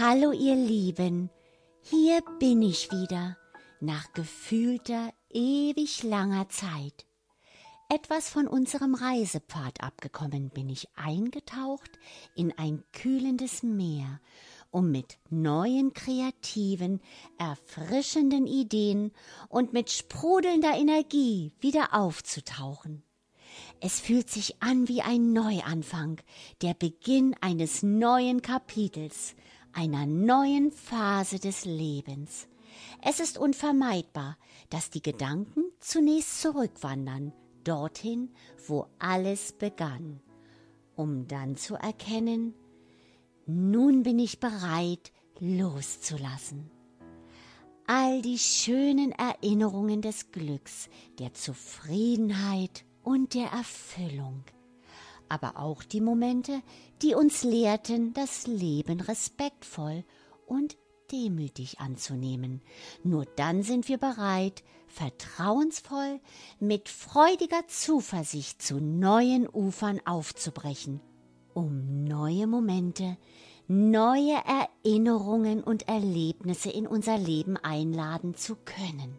Hallo 0.00 0.30
ihr 0.30 0.54
Lieben, 0.54 1.28
hier 1.80 2.22
bin 2.38 2.62
ich 2.62 2.92
wieder, 2.92 3.36
nach 3.80 4.12
gefühlter, 4.12 5.12
ewig 5.28 6.04
langer 6.04 6.48
Zeit. 6.48 7.04
Etwas 7.88 8.28
von 8.28 8.46
unserem 8.46 8.94
Reisepfad 8.94 9.80
abgekommen 9.80 10.50
bin 10.50 10.68
ich 10.68 10.86
eingetaucht 10.94 11.98
in 12.36 12.56
ein 12.56 12.84
kühlendes 12.92 13.64
Meer, 13.64 14.20
um 14.70 14.92
mit 14.92 15.18
neuen 15.30 15.92
kreativen, 15.94 17.00
erfrischenden 17.36 18.46
Ideen 18.46 19.10
und 19.48 19.72
mit 19.72 19.90
sprudelnder 19.90 20.76
Energie 20.76 21.50
wieder 21.58 21.92
aufzutauchen. 21.92 23.02
Es 23.80 23.98
fühlt 23.98 24.30
sich 24.30 24.62
an 24.62 24.86
wie 24.86 25.02
ein 25.02 25.32
Neuanfang, 25.32 26.20
der 26.62 26.74
Beginn 26.74 27.34
eines 27.40 27.82
neuen 27.82 28.42
Kapitels, 28.42 29.34
einer 29.72 30.06
neuen 30.06 30.72
Phase 30.72 31.38
des 31.38 31.64
Lebens. 31.64 32.48
Es 33.02 33.20
ist 33.20 33.38
unvermeidbar, 33.38 34.36
dass 34.70 34.90
die 34.90 35.02
Gedanken 35.02 35.64
zunächst 35.80 36.40
zurückwandern, 36.40 37.32
dorthin, 37.64 38.30
wo 38.66 38.86
alles 38.98 39.52
begann, 39.52 40.20
um 40.96 41.26
dann 41.28 41.56
zu 41.56 41.74
erkennen, 41.74 42.54
nun 43.46 44.02
bin 44.02 44.18
ich 44.18 44.40
bereit, 44.40 45.12
loszulassen. 45.40 46.70
All 47.86 48.20
die 48.20 48.38
schönen 48.38 49.12
Erinnerungen 49.12 50.02
des 50.02 50.30
Glücks, 50.30 50.90
der 51.18 51.32
Zufriedenheit 51.32 52.84
und 53.02 53.32
der 53.32 53.46
Erfüllung 53.46 54.44
aber 55.28 55.58
auch 55.58 55.82
die 55.82 56.00
Momente, 56.00 56.62
die 57.02 57.14
uns 57.14 57.42
lehrten, 57.42 58.12
das 58.14 58.46
Leben 58.46 59.00
respektvoll 59.00 60.04
und 60.46 60.76
demütig 61.12 61.80
anzunehmen. 61.80 62.62
Nur 63.02 63.24
dann 63.36 63.62
sind 63.62 63.88
wir 63.88 63.98
bereit, 63.98 64.62
vertrauensvoll, 64.88 66.20
mit 66.60 66.88
freudiger 66.88 67.66
Zuversicht 67.66 68.62
zu 68.62 68.80
neuen 68.80 69.48
Ufern 69.48 70.00
aufzubrechen, 70.04 71.00
um 71.54 72.04
neue 72.04 72.46
Momente, 72.46 73.16
neue 73.68 74.38
Erinnerungen 74.84 75.62
und 75.62 75.88
Erlebnisse 75.88 76.70
in 76.70 76.86
unser 76.86 77.18
Leben 77.18 77.56
einladen 77.56 78.34
zu 78.34 78.56
können. 78.56 79.18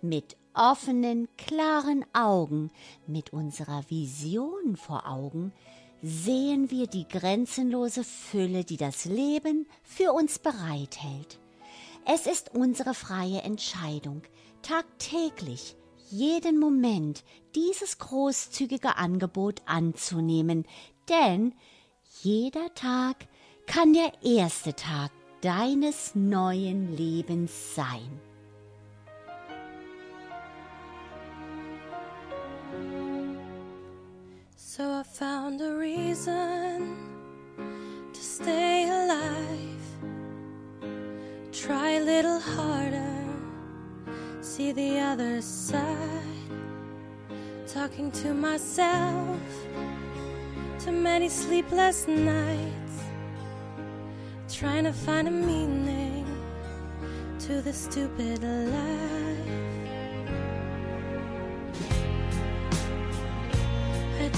Mit 0.00 0.36
offenen, 0.54 1.28
klaren 1.36 2.04
Augen, 2.12 2.70
mit 3.06 3.32
unserer 3.32 3.84
Vision 3.88 4.76
vor 4.76 5.06
Augen, 5.08 5.52
sehen 6.02 6.70
wir 6.70 6.86
die 6.86 7.08
grenzenlose 7.08 8.04
Fülle, 8.04 8.64
die 8.64 8.76
das 8.76 9.04
Leben 9.04 9.66
für 9.82 10.12
uns 10.12 10.38
bereithält. 10.38 11.38
Es 12.06 12.26
ist 12.26 12.54
unsere 12.54 12.94
freie 12.94 13.40
Entscheidung, 13.42 14.22
tagtäglich, 14.62 15.76
jeden 16.10 16.58
Moment 16.58 17.24
dieses 17.54 17.98
großzügige 17.98 18.96
Angebot 18.96 19.62
anzunehmen, 19.64 20.66
denn 21.08 21.54
jeder 22.22 22.74
Tag 22.74 23.26
kann 23.66 23.94
der 23.94 24.12
erste 24.22 24.74
Tag 24.74 25.10
deines 25.40 26.14
neuen 26.14 26.96
Lebens 26.96 27.74
sein. 27.74 28.20
Found 35.14 35.60
a 35.60 35.72
reason 35.76 36.96
to 38.12 38.20
stay 38.20 38.88
alive. 38.88 39.86
Try 41.52 41.90
a 41.90 42.00
little 42.00 42.40
harder, 42.40 43.24
see 44.40 44.72
the 44.72 44.98
other 44.98 45.40
side. 45.40 45.86
Talking 47.68 48.10
to 48.10 48.34
myself, 48.34 49.38
too 50.80 50.90
many 50.90 51.28
sleepless 51.28 52.08
nights. 52.08 52.96
Trying 54.48 54.82
to 54.82 54.92
find 54.92 55.28
a 55.28 55.30
meaning 55.30 56.26
to 57.38 57.62
the 57.62 57.72
stupid 57.72 58.42
life. 58.42 59.63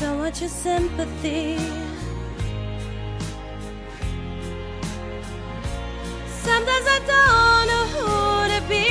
Don't 0.01 0.19
want 0.19 0.41
your 0.41 0.51
sympathy. 0.51 1.57
Sometimes 6.27 6.87
I 6.97 7.01
don't 7.13 7.67
know 7.71 7.87
who 7.95 8.09
to 8.55 8.61
be. 8.69 8.89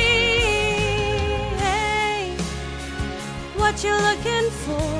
Hey, 1.63 2.35
what 3.55 3.83
you 3.83 3.93
looking 4.09 4.49
for? 4.65 4.91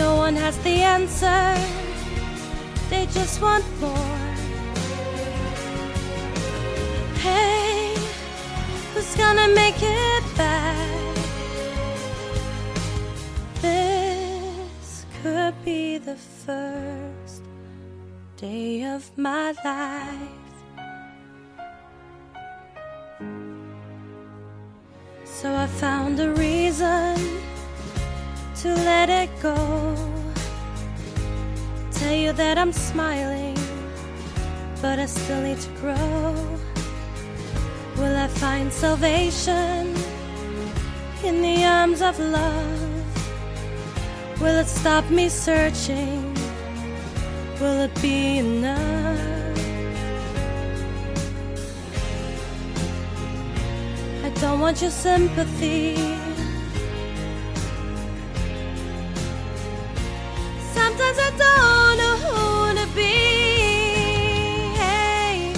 No 0.00 0.16
one 0.16 0.36
has 0.36 0.56
the 0.58 0.82
answer. 0.96 1.56
They 2.88 3.06
just 3.06 3.42
want 3.42 3.64
more. 3.80 4.18
Hey, 7.18 7.94
who's 8.94 9.14
gonna 9.16 9.48
make 9.48 9.82
it 9.82 9.91
the 16.12 16.18
first 16.18 17.42
day 18.36 18.84
of 18.84 19.02
my 19.16 19.54
life. 19.64 20.54
So 25.24 25.54
I 25.54 25.66
found 25.66 26.20
a 26.20 26.30
reason 26.34 27.16
to 28.60 28.68
let 28.90 29.08
it 29.08 29.30
go. 29.40 29.56
Tell 31.92 32.16
you 32.24 32.32
that 32.32 32.58
I'm 32.58 32.72
smiling, 32.72 33.56
but 34.82 34.98
I 34.98 35.06
still 35.06 35.40
need 35.40 35.60
to 35.60 35.70
grow. 35.80 36.34
Will 37.96 38.16
I 38.26 38.28
find 38.28 38.70
salvation 38.70 39.94
in 41.24 41.40
the 41.40 41.64
arms 41.64 42.02
of 42.02 42.18
love? 42.18 42.91
Will 44.42 44.58
it 44.58 44.66
stop 44.66 45.08
me 45.08 45.28
searching? 45.28 46.34
Will 47.60 47.82
it 47.82 47.94
be 48.02 48.38
enough? 48.38 49.56
I 54.24 54.30
don't 54.40 54.58
want 54.58 54.82
your 54.82 54.90
sympathy. 54.90 55.94
Sometimes 60.74 61.18
I 61.28 61.30
don't 61.44 61.96
know 62.02 62.16
who 62.24 62.80
to 62.80 62.86
be. 62.96 63.14
Hey, 64.74 65.54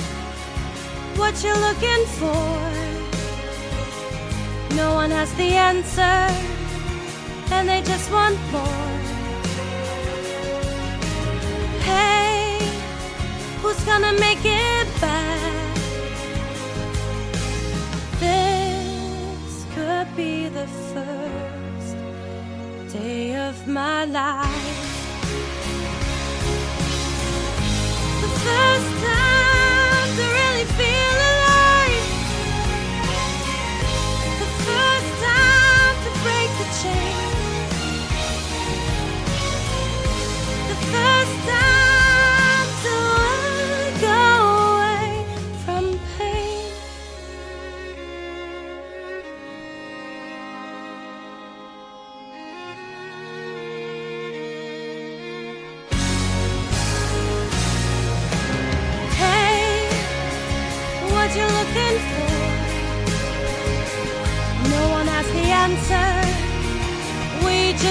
what 1.17 1.43
you 1.43 1.55
looking 1.55 2.05
for? 2.21 2.61
No 4.77 4.93
one 4.95 5.11
has 5.11 5.33
the 5.37 5.55
answer 5.55 6.54
and 7.57 7.69
they 7.69 7.83
just 7.83 8.11
want 8.11 8.37
more. 8.53 8.93
Hey, 11.91 12.59
who's 13.61 13.81
gonna 13.91 14.15
make 14.27 14.45
it 14.45 14.87
back? 15.01 15.77
This 18.25 19.53
could 19.75 20.09
be 20.17 20.49
the 20.49 20.67
first 20.93 21.97
day 22.93 23.37
of 23.49 23.55
my 23.67 24.05
life. 24.05 24.91
The 28.23 28.31
first 28.45 28.94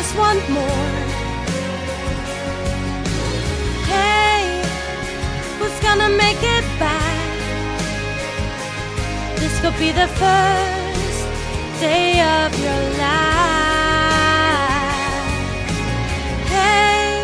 just 0.04 0.18
want 0.18 0.50
more. 0.50 0.92
Hey, 3.94 4.62
who's 5.58 5.80
gonna 5.86 6.10
make 6.10 6.42
it 6.58 6.66
back. 6.80 7.30
This 9.40 9.54
could 9.62 9.78
be 9.78 9.92
the 9.92 10.08
first 10.22 11.24
day 11.80 12.22
of 12.38 12.50
your 12.66 12.84
life. 13.04 13.24
Hey, 16.56 17.24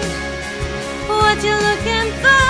what 1.07 1.43
you 1.43 1.55
looking 1.67 2.11
for? 2.21 2.48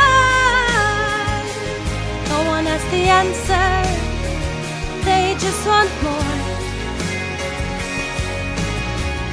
The 2.91 3.03
answer. 3.21 3.71
They 5.06 5.36
just 5.45 5.62
want 5.68 5.91
more. 6.03 6.38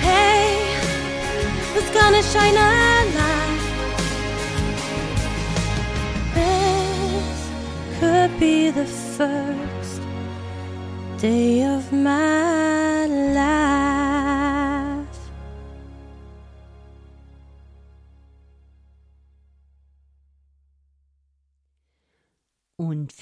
Hey, 0.06 0.44
who's 1.72 1.90
gonna 1.98 2.22
shine 2.32 2.56
a 2.56 2.70
light? 3.18 3.62
This 6.34 7.38
could 7.98 8.32
be 8.38 8.70
the 8.70 8.86
first 9.16 10.02
day 11.18 11.64
of 11.64 11.90
my 11.92 12.45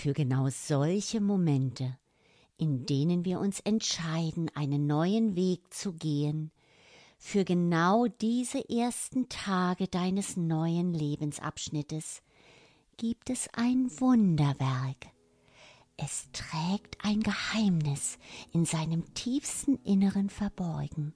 für 0.04 0.12
genau 0.12 0.50
solche 0.50 1.18
Momente, 1.18 1.96
in 2.58 2.84
denen 2.84 3.24
wir 3.24 3.40
uns 3.40 3.60
entscheiden, 3.60 4.50
einen 4.54 4.86
neuen 4.86 5.34
Weg 5.34 5.72
zu 5.72 5.94
gehen, 5.94 6.52
für 7.16 7.46
genau 7.46 8.06
diese 8.20 8.68
ersten 8.68 9.30
Tage 9.30 9.88
deines 9.88 10.36
neuen 10.36 10.92
Lebensabschnittes 10.92 12.20
gibt 12.98 13.30
es 13.30 13.48
ein 13.54 13.90
Wunderwerk. 13.98 15.06
Es 15.96 16.28
trägt 16.32 17.02
ein 17.02 17.22
Geheimnis 17.22 18.18
in 18.52 18.66
seinem 18.66 19.14
tiefsten 19.14 19.76
Inneren 19.84 20.28
verborgen. 20.28 21.14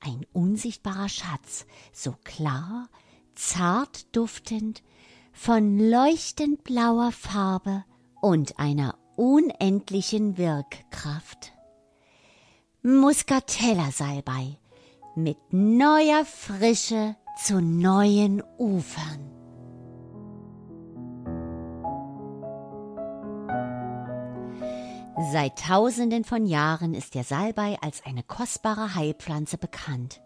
Ein 0.00 0.24
unsichtbarer 0.32 1.10
Schatz, 1.10 1.66
so 1.92 2.14
klar, 2.24 2.88
zart 3.34 4.16
duftend, 4.16 4.82
von 5.34 5.78
leuchtend 5.78 6.64
blauer 6.64 7.12
Farbe 7.12 7.84
und 8.20 8.58
einer 8.58 8.96
unendlichen 9.16 10.38
Wirkkraft. 10.38 11.52
Muscatella-Salbei 12.82 14.58
mit 15.16 15.36
neuer 15.50 16.24
Frische 16.24 17.16
zu 17.44 17.60
neuen 17.60 18.42
Ufern. 18.58 19.38
Seit 25.32 25.58
Tausenden 25.58 26.24
von 26.24 26.46
Jahren 26.46 26.94
ist 26.94 27.14
der 27.16 27.24
Salbei 27.24 27.76
als 27.82 28.06
eine 28.06 28.22
kostbare 28.22 28.94
Heilpflanze 28.94 29.58
bekannt. 29.58 30.20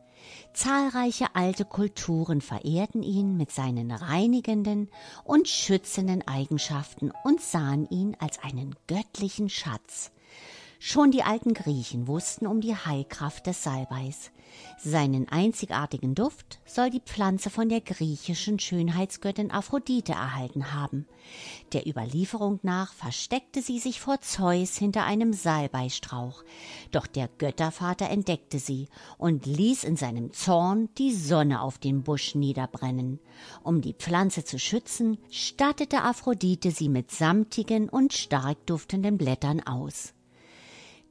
Zahlreiche 0.52 1.34
alte 1.34 1.64
Kulturen 1.64 2.40
verehrten 2.40 3.02
ihn 3.02 3.36
mit 3.36 3.50
seinen 3.50 3.90
reinigenden 3.90 4.88
und 5.24 5.48
schützenden 5.48 6.26
Eigenschaften 6.26 7.12
und 7.24 7.40
sahen 7.40 7.88
ihn 7.90 8.16
als 8.20 8.38
einen 8.42 8.74
göttlichen 8.86 9.48
Schatz. 9.48 10.10
Schon 10.84 11.12
die 11.12 11.22
alten 11.22 11.54
Griechen 11.54 12.08
wussten 12.08 12.44
um 12.44 12.60
die 12.60 12.74
Heilkraft 12.74 13.46
des 13.46 13.62
Salbeis. 13.62 14.32
Seinen 14.82 15.28
einzigartigen 15.28 16.16
Duft 16.16 16.58
soll 16.66 16.90
die 16.90 16.98
Pflanze 16.98 17.50
von 17.50 17.68
der 17.68 17.80
griechischen 17.80 18.58
Schönheitsgöttin 18.58 19.52
Aphrodite 19.52 20.10
erhalten 20.10 20.72
haben. 20.74 21.06
Der 21.72 21.86
Überlieferung 21.86 22.58
nach 22.64 22.92
versteckte 22.94 23.62
sie 23.62 23.78
sich 23.78 24.00
vor 24.00 24.20
Zeus 24.22 24.76
hinter 24.76 25.04
einem 25.04 25.32
Salbeistrauch, 25.32 26.42
doch 26.90 27.06
der 27.06 27.28
Göttervater 27.28 28.10
entdeckte 28.10 28.58
sie 28.58 28.88
und 29.18 29.46
ließ 29.46 29.84
in 29.84 29.94
seinem 29.94 30.32
Zorn 30.32 30.88
die 30.98 31.14
Sonne 31.14 31.60
auf 31.60 31.78
den 31.78 32.02
Busch 32.02 32.34
niederbrennen. 32.34 33.20
Um 33.62 33.82
die 33.82 33.94
Pflanze 33.94 34.42
zu 34.42 34.58
schützen, 34.58 35.18
stattete 35.30 36.02
Aphrodite 36.02 36.72
sie 36.72 36.88
mit 36.88 37.12
samtigen 37.12 37.88
und 37.88 38.12
stark 38.12 38.66
duftenden 38.66 39.16
Blättern 39.16 39.60
aus. 39.60 40.12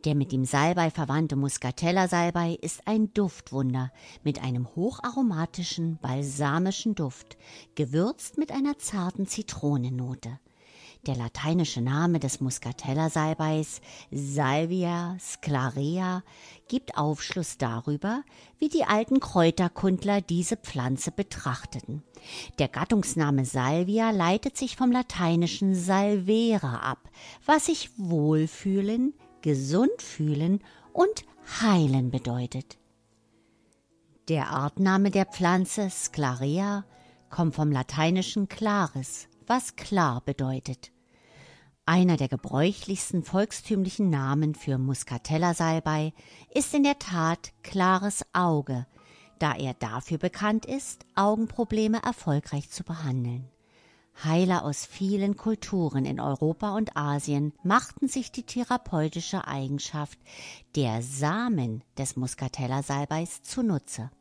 Der 0.04 0.16
mit 0.16 0.32
dem 0.32 0.46
Salbei 0.46 0.90
verwandte 0.90 1.36
Muscatella-Salbei 1.36 2.58
ist 2.60 2.88
ein 2.88 3.14
Duftwunder 3.14 3.92
mit 4.24 4.42
einem 4.42 4.68
hocharomatischen, 4.76 6.00
balsamischen 6.02 6.96
Duft, 6.96 7.38
gewürzt 7.76 8.40
mit 8.40 8.52
einer 8.52 8.80
zarten 8.80 9.28
Zitronennote. 9.28 10.40
Der 11.06 11.16
lateinische 11.16 11.82
Name 11.82 12.20
des 12.20 12.42
Muscatella-Salbeis, 12.42 13.82
Salvia 14.12 15.18
sclarea, 15.20 16.24
gibt 16.68 16.98
Aufschluss 16.98 17.60
darüber, 17.60 18.24
wie 18.58 18.70
die 18.70 18.86
alten 18.86 19.20
Kräuterkundler 19.20 20.22
diese 20.22 20.58
Pflanze 20.58 21.12
betrachteten. 21.12 22.02
Der 22.58 22.68
Gattungsname 22.68 23.46
Salvia 23.46 24.10
leitet 24.10 24.58
sich 24.58 24.76
vom 24.76 24.92
lateinischen 24.92 25.76
salvere 25.76 26.82
ab, 26.82 27.10
was 27.46 27.68
sich 27.68 27.90
wohlfühlen, 27.98 29.14
gesund 29.42 30.02
fühlen 30.02 30.64
und 30.94 31.26
heilen 31.62 32.12
bedeutet. 32.12 32.78
Der 34.28 34.50
Artname 34.50 35.12
der 35.12 35.26
Pflanze 35.26 35.90
Sclarea 35.90 36.86
kommt 37.30 37.56
vom 37.56 37.72
lateinischen 37.72 38.48
claris, 38.48 39.28
was 39.48 39.76
klar 39.76 40.22
bedeutet. 40.24 40.92
Einer 41.86 42.16
der 42.16 42.28
gebräuchlichsten 42.28 43.24
volkstümlichen 43.24 44.10
Namen 44.10 44.54
für 44.54 44.78
Muscatella-Salbei 44.78 46.14
ist 46.54 46.74
in 46.74 46.84
der 46.84 47.00
Tat 47.00 47.52
klares 47.64 48.24
Auge, 48.34 48.86
da 49.40 49.56
er 49.56 49.74
dafür 49.74 50.20
bekannt 50.20 50.66
ist, 50.66 51.06
Augenprobleme 51.16 52.02
erfolgreich 52.04 52.70
zu 52.70 52.84
behandeln. 52.84 53.50
Heiler 54.24 54.64
aus 54.64 54.86
vielen 54.86 55.36
Kulturen 55.36 56.06
in 56.06 56.20
Europa 56.20 56.76
und 56.76 56.96
Asien 56.96 57.54
machten 57.64 58.08
sich 58.08 58.32
die 58.32 58.44
therapeutische 58.44 59.48
Eigenschaft 59.48 60.20
der 60.76 61.02
Samen 61.02 61.84
des 61.98 62.16
Muscatella-Salbeis 62.16 63.42
zunutze. 63.44 64.12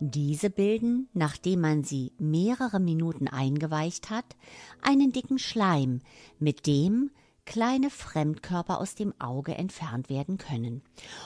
Diese 0.00 0.48
bilden, 0.48 1.08
nachdem 1.12 1.60
man 1.60 1.82
sie 1.82 2.12
mehrere 2.18 2.78
Minuten 2.78 3.26
eingeweicht 3.26 4.10
hat, 4.10 4.36
einen 4.80 5.12
dicken 5.12 5.38
Schleim, 5.38 6.00
mit 6.38 6.66
dem 6.66 7.10
kleine 7.48 7.88
Fremdkörper 7.88 8.78
aus 8.78 8.94
dem 8.94 9.18
Auge 9.18 9.54
entfernt 9.54 10.10
werden 10.10 10.36
können. 10.36 10.82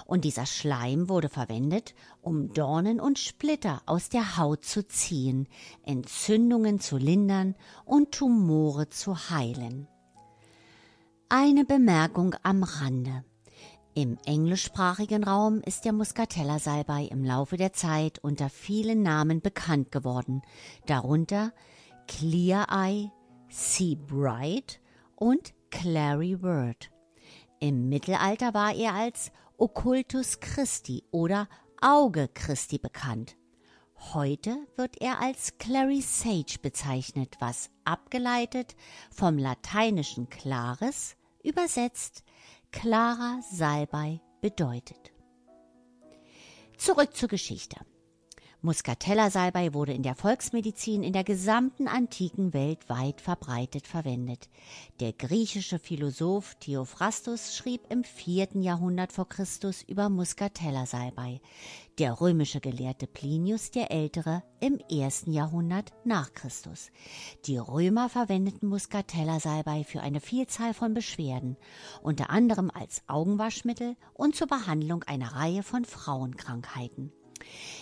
Und 0.07 0.25
dieser 0.25 0.47
Schleim 0.47 1.09
wurde 1.09 1.29
verwendet, 1.29 1.97
um 2.21 2.53
Dornen 2.53 3.01
und 3.01 3.19
Splitter 3.19 3.83
aus 3.87 4.09
der 4.09 4.37
Haut 4.37 4.65
zu 4.65 4.87
ziehen, 4.87 5.49
Entzündungen 5.83 6.79
zu 6.79 6.97
lindern 6.97 7.57
und 7.85 8.13
Tumore 8.13 8.89
zu 8.89 9.31
heilen. 9.31 9.89
Eine 11.29 11.65
Bemerkung 11.65 12.37
am 12.45 12.63
Rande. 12.63 13.25
Im 13.95 14.17
englischsprachigen 14.25 15.25
Raum 15.25 15.61
ist 15.61 15.85
der 15.85 15.93
Muscatella-Salbei 15.93 17.09
im 17.11 17.25
Laufe 17.25 17.57
der 17.57 17.73
Zeit 17.73 18.21
unter 18.21 18.49
vielen 18.49 19.03
Namen 19.03 19.41
bekannt 19.41 19.91
geworden, 19.91 20.43
darunter 20.87 21.53
Clear 22.07 22.69
Eye, 22.71 23.11
Sea 23.49 23.97
Bright 23.97 24.81
und 25.17 25.53
Clary 25.73 26.41
Word. 26.41 26.91
Im 27.59 27.89
Mittelalter 27.89 28.55
war 28.55 28.73
er 28.75 28.95
als 28.95 29.33
Occultus 29.57 30.39
Christi 30.39 31.03
oder 31.11 31.49
Auge 31.81 32.29
Christi 32.33 32.79
bekannt. 32.79 33.37
Heute 34.13 34.57
wird 34.77 35.01
er 35.01 35.21
als 35.21 35.59
Clary 35.59 36.01
Sage 36.01 36.59
bezeichnet, 36.61 37.37
was 37.41 37.71
abgeleitet 37.85 38.77
vom 39.11 39.39
lateinischen 39.39 40.29
claris 40.29 41.17
übersetzt 41.43 42.23
klarer 42.71 43.41
Salbei 43.51 44.21
bedeutet. 44.41 45.11
Zurück 46.77 47.17
zur 47.17 47.29
Geschichte. 47.29 47.77
Muscatella-Salbei 48.65 49.75
wurde 49.75 49.93
in 49.93 50.05
der 50.05 50.15
Volksmedizin 50.15 51.03
in 51.03 51.13
der 51.13 51.25
gesamten 51.25 51.89
antiken 51.89 52.55
Welt 52.55 52.89
weit 52.89 53.21
verbreitet 53.21 53.89
verwendet. 53.89 54.49
Der 55.01 55.13
griechische 55.13 55.81
Philosoph 55.81 56.55
Theophrastus 56.61 57.57
schrieb 57.57 57.81
im 57.89 58.05
vierten 58.05 58.63
Jahrhundert 58.63 59.11
vor 59.11 59.29
Christus 59.29 59.83
über 59.83 60.09
Muscatella-Salbei. 60.09 61.41
Der 61.99 62.21
römische 62.21 62.61
Gelehrte 62.61 63.09
Plinius 63.09 63.73
der 63.73 63.91
Ältere 63.91 64.45
im 64.61 64.79
ersten 64.89 65.33
Jahrhundert 65.33 65.93
nach 66.05 66.33
Christus. 66.33 66.93
Die 67.47 67.59
Römer 67.59 68.09
verwendeten 68.09 68.69
Muscatella-Salbei 68.69 69.83
für 69.83 70.03
eine 70.03 70.21
Vielzahl 70.21 70.73
von 70.73 70.95
Beschwerden, 70.95 71.57
unter 72.01 72.31
anderem 72.31 72.71
als 72.71 73.03
Augenwaschmittel 73.09 73.97
und 74.15 74.37
zur 74.37 74.47
Behandlung 74.47 75.03
einer 75.03 75.35
Reihe 75.35 75.65
von 75.65 75.85
Frauenkrankheiten. 75.85 77.13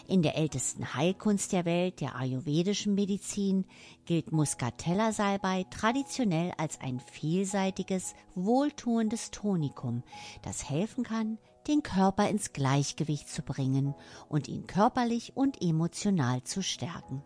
In 0.07 0.23
der 0.23 0.37
ältesten 0.37 0.95
Heilkunst 0.95 1.53
der 1.53 1.65
Welt, 1.65 2.01
der 2.01 2.17
ayurvedischen 2.17 2.95
Medizin, 2.95 3.65
gilt 4.05 4.33
Muscatella-Salbei 4.33 5.67
traditionell 5.71 6.53
als 6.59 6.81
ein 6.81 7.01
vielseitiges, 7.01 8.15
wohltuendes 8.35 9.31
Tonikum, 9.31 10.03
das 10.43 10.69
helfen 10.69 11.05
kann, 11.05 11.39
den 11.69 11.83
Körper 11.83 12.29
ins 12.29 12.53
Gleichgewicht 12.53 13.29
zu 13.29 13.43
bringen 13.43 13.95
und 14.29 14.49
ihn 14.49 14.67
körperlich 14.67 15.37
und 15.37 15.63
emotional 15.63 16.43
zu 16.43 16.63
stärken. 16.63 17.23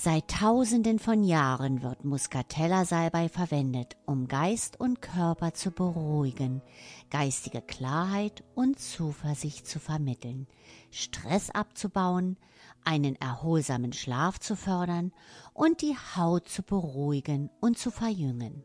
Seit 0.00 0.28
Tausenden 0.28 1.00
von 1.00 1.24
Jahren 1.24 1.82
wird 1.82 2.04
Muscatella-Salbei 2.04 3.28
verwendet, 3.28 3.96
um 4.06 4.28
Geist 4.28 4.78
und 4.78 5.02
Körper 5.02 5.54
zu 5.54 5.72
beruhigen, 5.72 6.62
geistige 7.10 7.60
Klarheit 7.60 8.44
und 8.54 8.78
Zuversicht 8.78 9.66
zu 9.66 9.80
vermitteln, 9.80 10.46
Stress 10.92 11.50
abzubauen, 11.50 12.36
einen 12.84 13.16
erholsamen 13.16 13.92
Schlaf 13.92 14.38
zu 14.38 14.54
fördern 14.54 15.10
und 15.52 15.82
die 15.82 15.96
Haut 16.14 16.48
zu 16.48 16.62
beruhigen 16.62 17.50
und 17.60 17.76
zu 17.76 17.90
verjüngen. 17.90 18.62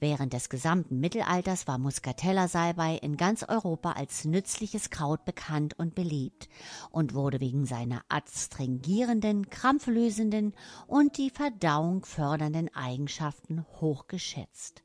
Während 0.00 0.32
des 0.32 0.48
gesamten 0.48 1.00
Mittelalters 1.00 1.66
war 1.66 1.78
Muscatella-Salbei 1.78 2.96
in 2.96 3.16
ganz 3.16 3.42
Europa 3.42 3.92
als 3.92 4.24
nützliches 4.24 4.90
Kraut 4.90 5.24
bekannt 5.24 5.78
und 5.78 5.94
beliebt 5.94 6.48
und 6.90 7.14
wurde 7.14 7.40
wegen 7.40 7.66
seiner 7.66 8.02
adstringierenden, 8.08 9.50
krampflösenden 9.50 10.54
und 10.86 11.18
die 11.18 11.30
Verdauung 11.30 12.04
fördernden 12.04 12.74
Eigenschaften 12.74 13.64
hochgeschätzt. 13.80 14.82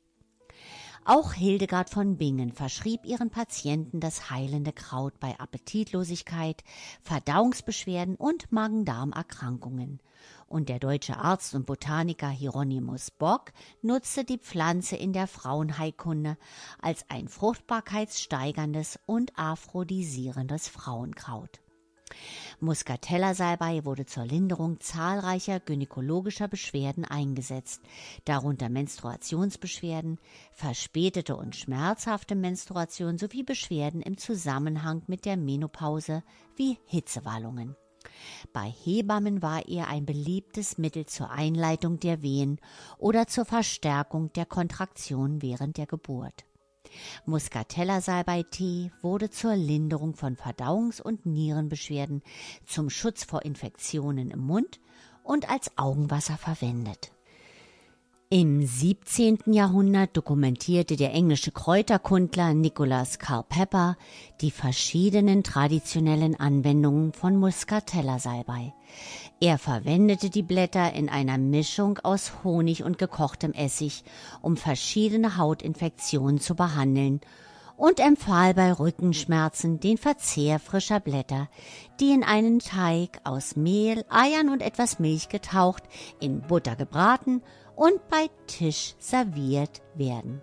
Auch 1.10 1.32
Hildegard 1.32 1.88
von 1.88 2.18
Bingen 2.18 2.52
verschrieb 2.52 3.06
ihren 3.06 3.30
Patienten 3.30 3.98
das 3.98 4.28
heilende 4.28 4.74
Kraut 4.74 5.18
bei 5.18 5.40
Appetitlosigkeit, 5.40 6.62
Verdauungsbeschwerden 7.02 8.14
und 8.14 8.52
Magen-Darm-Erkrankungen 8.52 10.00
und 10.48 10.68
der 10.68 10.78
deutsche 10.78 11.16
Arzt 11.16 11.54
und 11.54 11.66
Botaniker 11.66 12.28
Hieronymus 12.28 13.10
Bock 13.10 13.52
nutzte 13.82 14.24
die 14.24 14.38
Pflanze 14.38 14.96
in 14.96 15.12
der 15.12 15.26
Frauenheilkunde 15.26 16.36
als 16.80 17.04
ein 17.08 17.28
fruchtbarkeitssteigerndes 17.28 18.98
und 19.06 19.38
aphrodisierendes 19.38 20.68
Frauenkraut. 20.68 21.60
Muscatella-Salbei 22.60 23.84
wurde 23.84 24.06
zur 24.06 24.24
Linderung 24.24 24.80
zahlreicher 24.80 25.60
gynäkologischer 25.60 26.48
Beschwerden 26.48 27.04
eingesetzt, 27.04 27.82
darunter 28.24 28.68
Menstruationsbeschwerden, 28.68 30.18
verspätete 30.52 31.36
und 31.36 31.54
schmerzhafte 31.54 32.34
Menstruation 32.34 33.18
sowie 33.18 33.42
Beschwerden 33.42 34.02
im 34.02 34.16
Zusammenhang 34.16 35.02
mit 35.06 35.24
der 35.24 35.36
Menopause 35.36 36.22
wie 36.56 36.78
Hitzewallungen. 36.86 37.76
Bei 38.52 38.72
Hebammen 38.84 39.42
war 39.42 39.68
er 39.68 39.88
ein 39.88 40.06
beliebtes 40.06 40.78
Mittel 40.78 41.06
zur 41.06 41.30
Einleitung 41.30 42.00
der 42.00 42.22
Wehen 42.22 42.60
oder 42.98 43.26
zur 43.26 43.44
Verstärkung 43.44 44.32
der 44.32 44.46
Kontraktion 44.46 45.42
während 45.42 45.76
der 45.76 45.86
Geburt. 45.86 46.44
Muscatella-Salbei-Tee 47.26 48.90
wurde 49.02 49.30
zur 49.30 49.54
Linderung 49.56 50.14
von 50.14 50.36
Verdauungs- 50.36 51.02
und 51.02 51.26
Nierenbeschwerden, 51.26 52.22
zum 52.64 52.88
Schutz 52.90 53.24
vor 53.24 53.42
Infektionen 53.44 54.30
im 54.30 54.40
Mund 54.40 54.80
und 55.22 55.50
als 55.50 55.76
Augenwasser 55.76 56.38
verwendet. 56.38 57.12
Im 58.30 58.66
17. 58.66 59.38
Jahrhundert 59.46 60.14
dokumentierte 60.14 60.96
der 60.96 61.14
englische 61.14 61.50
Kräuterkundler 61.50 62.52
Nicholas 62.52 63.18
Culpeper 63.18 63.96
die 64.42 64.50
verschiedenen 64.50 65.42
traditionellen 65.42 66.38
Anwendungen 66.38 67.14
von 67.14 67.36
Muscatella-Salbei. 67.36 68.74
Er 69.40 69.56
verwendete 69.56 70.28
die 70.28 70.42
Blätter 70.42 70.92
in 70.92 71.08
einer 71.08 71.38
Mischung 71.38 72.00
aus 72.02 72.44
Honig 72.44 72.84
und 72.84 72.98
gekochtem 72.98 73.54
Essig, 73.54 74.04
um 74.42 74.58
verschiedene 74.58 75.38
Hautinfektionen 75.38 76.38
zu 76.38 76.54
behandeln 76.54 77.22
und 77.78 77.98
empfahl 77.98 78.52
bei 78.52 78.74
Rückenschmerzen 78.74 79.80
den 79.80 79.96
Verzehr 79.96 80.58
frischer 80.58 81.00
Blätter, 81.00 81.48
die 81.98 82.10
in 82.10 82.24
einen 82.24 82.58
Teig 82.58 83.22
aus 83.24 83.56
Mehl, 83.56 84.04
Eiern 84.10 84.50
und 84.50 84.60
etwas 84.60 84.98
Milch 84.98 85.30
getaucht, 85.30 85.84
in 86.20 86.42
Butter 86.42 86.76
gebraten 86.76 87.40
und 87.78 88.08
bei 88.08 88.28
Tisch 88.48 88.94
serviert 88.98 89.82
werden. 89.94 90.42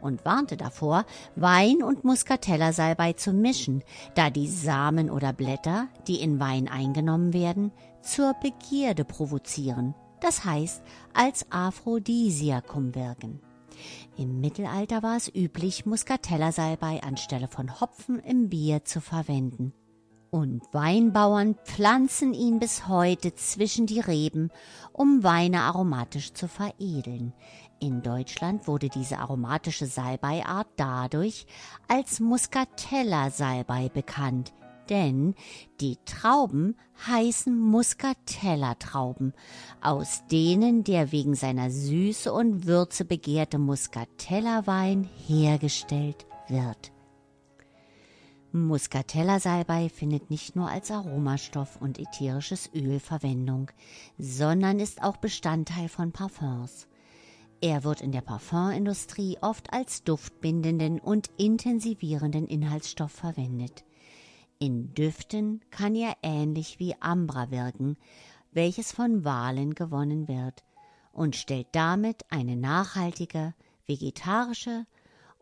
Und 0.00 0.24
warnte 0.24 0.56
davor, 0.56 1.04
Wein 1.36 1.82
und 1.82 2.02
Muscatella-Salbei 2.02 3.12
zu 3.12 3.32
mischen, 3.32 3.84
da 4.14 4.30
die 4.30 4.48
Samen 4.48 5.10
oder 5.10 5.32
Blätter, 5.32 5.88
die 6.08 6.20
in 6.20 6.40
Wein 6.40 6.68
eingenommen 6.68 7.32
werden, 7.32 7.72
zur 8.00 8.34
Begierde 8.34 9.04
provozieren, 9.04 9.94
das 10.20 10.44
heißt 10.44 10.82
als 11.14 11.46
Aphrodisiakum 11.50 12.94
wirken. 12.94 13.40
Im 14.16 14.40
Mittelalter 14.40 15.02
war 15.02 15.16
es 15.16 15.32
üblich, 15.32 15.86
Muscatella-Salbei 15.86 17.02
anstelle 17.02 17.48
von 17.48 17.80
Hopfen 17.80 18.18
im 18.20 18.48
Bier 18.48 18.84
zu 18.84 19.00
verwenden 19.00 19.72
und 20.32 20.62
Weinbauern 20.72 21.56
pflanzen 21.62 22.32
ihn 22.32 22.58
bis 22.58 22.88
heute 22.88 23.34
zwischen 23.34 23.84
die 23.86 24.00
Reben, 24.00 24.50
um 24.92 25.22
Weine 25.22 25.60
aromatisch 25.60 26.32
zu 26.32 26.48
veredeln. 26.48 27.34
In 27.80 28.02
Deutschland 28.02 28.66
wurde 28.66 28.88
diese 28.88 29.18
aromatische 29.18 29.84
Salbeiart 29.84 30.68
dadurch 30.76 31.46
als 31.86 32.18
Muscatella-Salbei 32.18 33.90
bekannt, 33.90 34.54
denn 34.88 35.34
die 35.82 35.98
Trauben 36.06 36.76
heißen 37.06 37.54
Muscatella-Trauben, 37.54 39.34
aus 39.82 40.22
denen 40.30 40.82
der 40.82 41.12
wegen 41.12 41.34
seiner 41.34 41.70
Süße 41.70 42.32
und 42.32 42.66
Würze 42.66 43.04
begehrte 43.04 43.58
Muscatella-Wein 43.58 45.10
hergestellt 45.26 46.24
wird. 46.48 46.91
Muscatella-Salbei 48.52 49.88
findet 49.88 50.28
nicht 50.28 50.56
nur 50.56 50.68
als 50.68 50.90
Aromastoff 50.90 51.80
und 51.80 51.98
ätherisches 51.98 52.70
Öl 52.74 53.00
Verwendung, 53.00 53.70
sondern 54.18 54.78
ist 54.78 55.02
auch 55.02 55.16
Bestandteil 55.16 55.88
von 55.88 56.12
Parfums. 56.12 56.86
Er 57.62 57.82
wird 57.84 58.02
in 58.02 58.12
der 58.12 58.20
Parfumindustrie 58.20 59.38
oft 59.40 59.72
als 59.72 60.04
duftbindenden 60.04 61.00
und 61.00 61.30
intensivierenden 61.38 62.46
Inhaltsstoff 62.46 63.12
verwendet. 63.12 63.84
In 64.58 64.92
Düften 64.94 65.60
kann 65.70 65.94
er 65.94 66.16
ähnlich 66.22 66.78
wie 66.78 66.94
Ambra 67.00 67.50
wirken, 67.50 67.96
welches 68.52 68.92
von 68.92 69.24
Walen 69.24 69.74
gewonnen 69.74 70.28
wird 70.28 70.62
und 71.12 71.36
stellt 71.36 71.68
damit 71.72 72.24
eine 72.30 72.56
nachhaltige, 72.56 73.54
vegetarische 73.86 74.86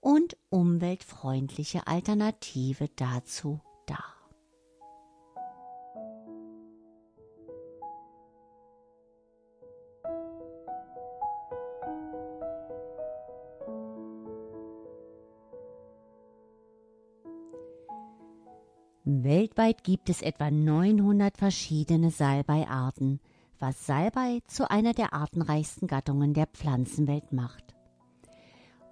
und 0.00 0.36
umweltfreundliche 0.48 1.86
Alternative 1.86 2.88
dazu 2.96 3.60
dar. 3.86 4.20
Weltweit 19.04 19.82
gibt 19.82 20.08
es 20.08 20.22
etwa 20.22 20.50
900 20.50 21.36
verschiedene 21.36 22.10
Salbeiarten, 22.10 23.20
was 23.58 23.86
Salbei 23.86 24.40
zu 24.46 24.70
einer 24.70 24.94
der 24.94 25.12
artenreichsten 25.12 25.88
Gattungen 25.88 26.32
der 26.32 26.46
Pflanzenwelt 26.46 27.32
macht. 27.32 27.74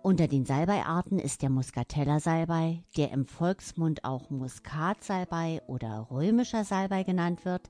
Unter 0.09 0.27
den 0.27 0.47
Salbeiarten 0.47 1.19
ist 1.19 1.43
der 1.43 1.51
Muscatella-Salbei, 1.51 2.83
der 2.97 3.11
im 3.11 3.27
Volksmund 3.27 4.05
auch 4.05 4.31
Muskatsalbei 4.31 5.61
oder 5.67 6.09
römischer 6.11 6.65
Salbei 6.65 7.03
genannt 7.03 7.45
wird, 7.45 7.69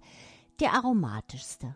der 0.61 0.75
aromatischste. 0.75 1.75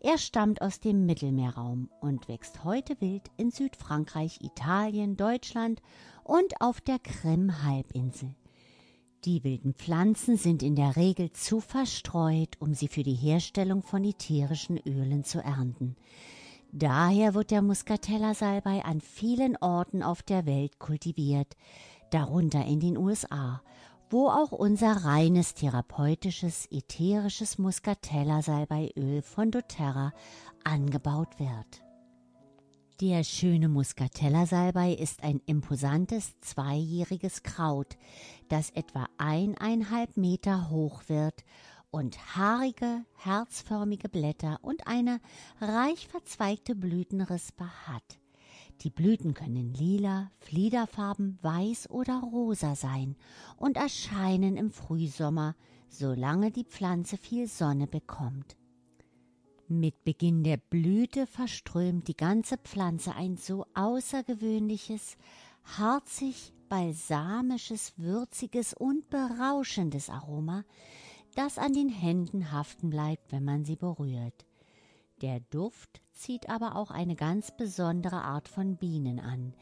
Er 0.00 0.16
stammt 0.16 0.62
aus 0.62 0.80
dem 0.80 1.04
Mittelmeerraum 1.04 1.90
und 2.00 2.26
wächst 2.26 2.64
heute 2.64 2.98
wild 3.02 3.30
in 3.36 3.50
Südfrankreich, 3.50 4.40
Italien, 4.40 5.18
Deutschland 5.18 5.82
und 6.24 6.58
auf 6.62 6.80
der 6.80 7.00
Krim-Halbinsel. 7.00 8.34
Die 9.26 9.44
wilden 9.44 9.74
Pflanzen 9.74 10.38
sind 10.38 10.62
in 10.62 10.74
der 10.74 10.96
Regel 10.96 11.32
zu 11.32 11.60
verstreut, 11.60 12.56
um 12.60 12.72
sie 12.72 12.88
für 12.88 13.02
die 13.02 13.14
Herstellung 13.14 13.82
von 13.82 14.04
ätherischen 14.04 14.78
Ölen 14.86 15.22
zu 15.24 15.40
ernten. 15.44 15.96
Daher 16.72 17.34
wird 17.34 17.50
der 17.50 17.62
Muscatella-Salbei 17.62 18.84
an 18.84 19.00
vielen 19.00 19.56
Orten 19.56 20.02
auf 20.02 20.22
der 20.22 20.44
Welt 20.44 20.78
kultiviert, 20.78 21.56
darunter 22.10 22.64
in 22.64 22.78
den 22.78 22.98
USA, 22.98 23.62
wo 24.10 24.28
auch 24.28 24.52
unser 24.52 25.04
reines 25.04 25.54
therapeutisches 25.54 26.66
ätherisches 26.70 27.58
Muscatella-Salbeiöl 27.58 29.22
von 29.22 29.50
doTERRA 29.50 30.12
angebaut 30.64 31.38
wird. 31.38 31.82
Der 33.00 33.22
schöne 33.24 33.68
Muscatella-Salbei 33.68 34.92
ist 34.92 35.22
ein 35.22 35.40
imposantes 35.46 36.38
zweijähriges 36.40 37.42
Kraut, 37.44 37.96
das 38.48 38.70
etwa 38.70 39.06
eineinhalb 39.18 40.16
Meter 40.16 40.68
hoch 40.68 41.02
wird 41.06 41.44
und 41.90 42.36
haarige, 42.36 43.04
herzförmige 43.14 44.08
Blätter 44.08 44.58
und 44.62 44.86
eine 44.86 45.20
reich 45.60 46.08
verzweigte 46.08 46.74
Blütenrispe 46.74 47.66
hat. 47.86 48.18
Die 48.82 48.90
Blüten 48.90 49.34
können 49.34 49.74
lila, 49.74 50.30
fliederfarben, 50.38 51.38
weiß 51.42 51.90
oder 51.90 52.20
rosa 52.20 52.76
sein 52.76 53.16
und 53.56 53.76
erscheinen 53.76 54.56
im 54.56 54.70
Frühsommer, 54.70 55.56
solange 55.88 56.52
die 56.52 56.64
Pflanze 56.64 57.16
viel 57.16 57.48
Sonne 57.48 57.86
bekommt. 57.86 58.56
Mit 59.66 60.04
Beginn 60.04 60.44
der 60.44 60.58
Blüte 60.58 61.26
verströmt 61.26 62.08
die 62.08 62.16
ganze 62.16 62.56
Pflanze 62.56 63.14
ein 63.14 63.36
so 63.36 63.66
außergewöhnliches, 63.74 65.16
harzig, 65.76 66.54
balsamisches, 66.68 67.94
würziges 67.96 68.74
und 68.74 69.10
berauschendes 69.10 70.08
Aroma, 70.08 70.64
das 71.38 71.56
an 71.56 71.72
den 71.72 71.88
Händen 71.88 72.50
haften 72.50 72.90
bleibt, 72.90 73.30
wenn 73.30 73.44
man 73.44 73.64
sie 73.64 73.76
berührt. 73.76 74.44
Der 75.22 75.38
Duft 75.38 76.00
zieht 76.10 76.50
aber 76.50 76.74
auch 76.74 76.90
eine 76.90 77.14
ganz 77.14 77.56
besondere 77.56 78.22
Art 78.22 78.48
von 78.48 78.76
Bienen 78.76 79.20
an, 79.20 79.54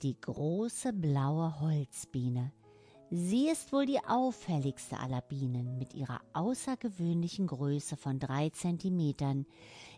die 0.00 0.18
große 0.18 0.94
blaue 0.94 1.60
Holzbiene. 1.60 2.50
Sie 3.10 3.50
ist 3.50 3.74
wohl 3.74 3.84
die 3.84 4.02
auffälligste 4.06 4.98
aller 4.98 5.20
Bienen 5.20 5.76
mit 5.76 5.92
ihrer 5.92 6.22
außergewöhnlichen 6.32 7.46
Größe 7.46 7.98
von 7.98 8.18
drei 8.18 8.48
Zentimetern, 8.48 9.44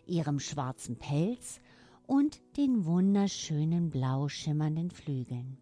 ihrem 0.05 0.37
schwarzen 0.41 0.97
Pelz 0.97 1.61
und 2.07 2.41
den 2.57 2.83
wunderschönen 2.83 3.89
blau 3.89 4.27
schimmernden 4.27 4.91
Flügeln. 4.91 5.57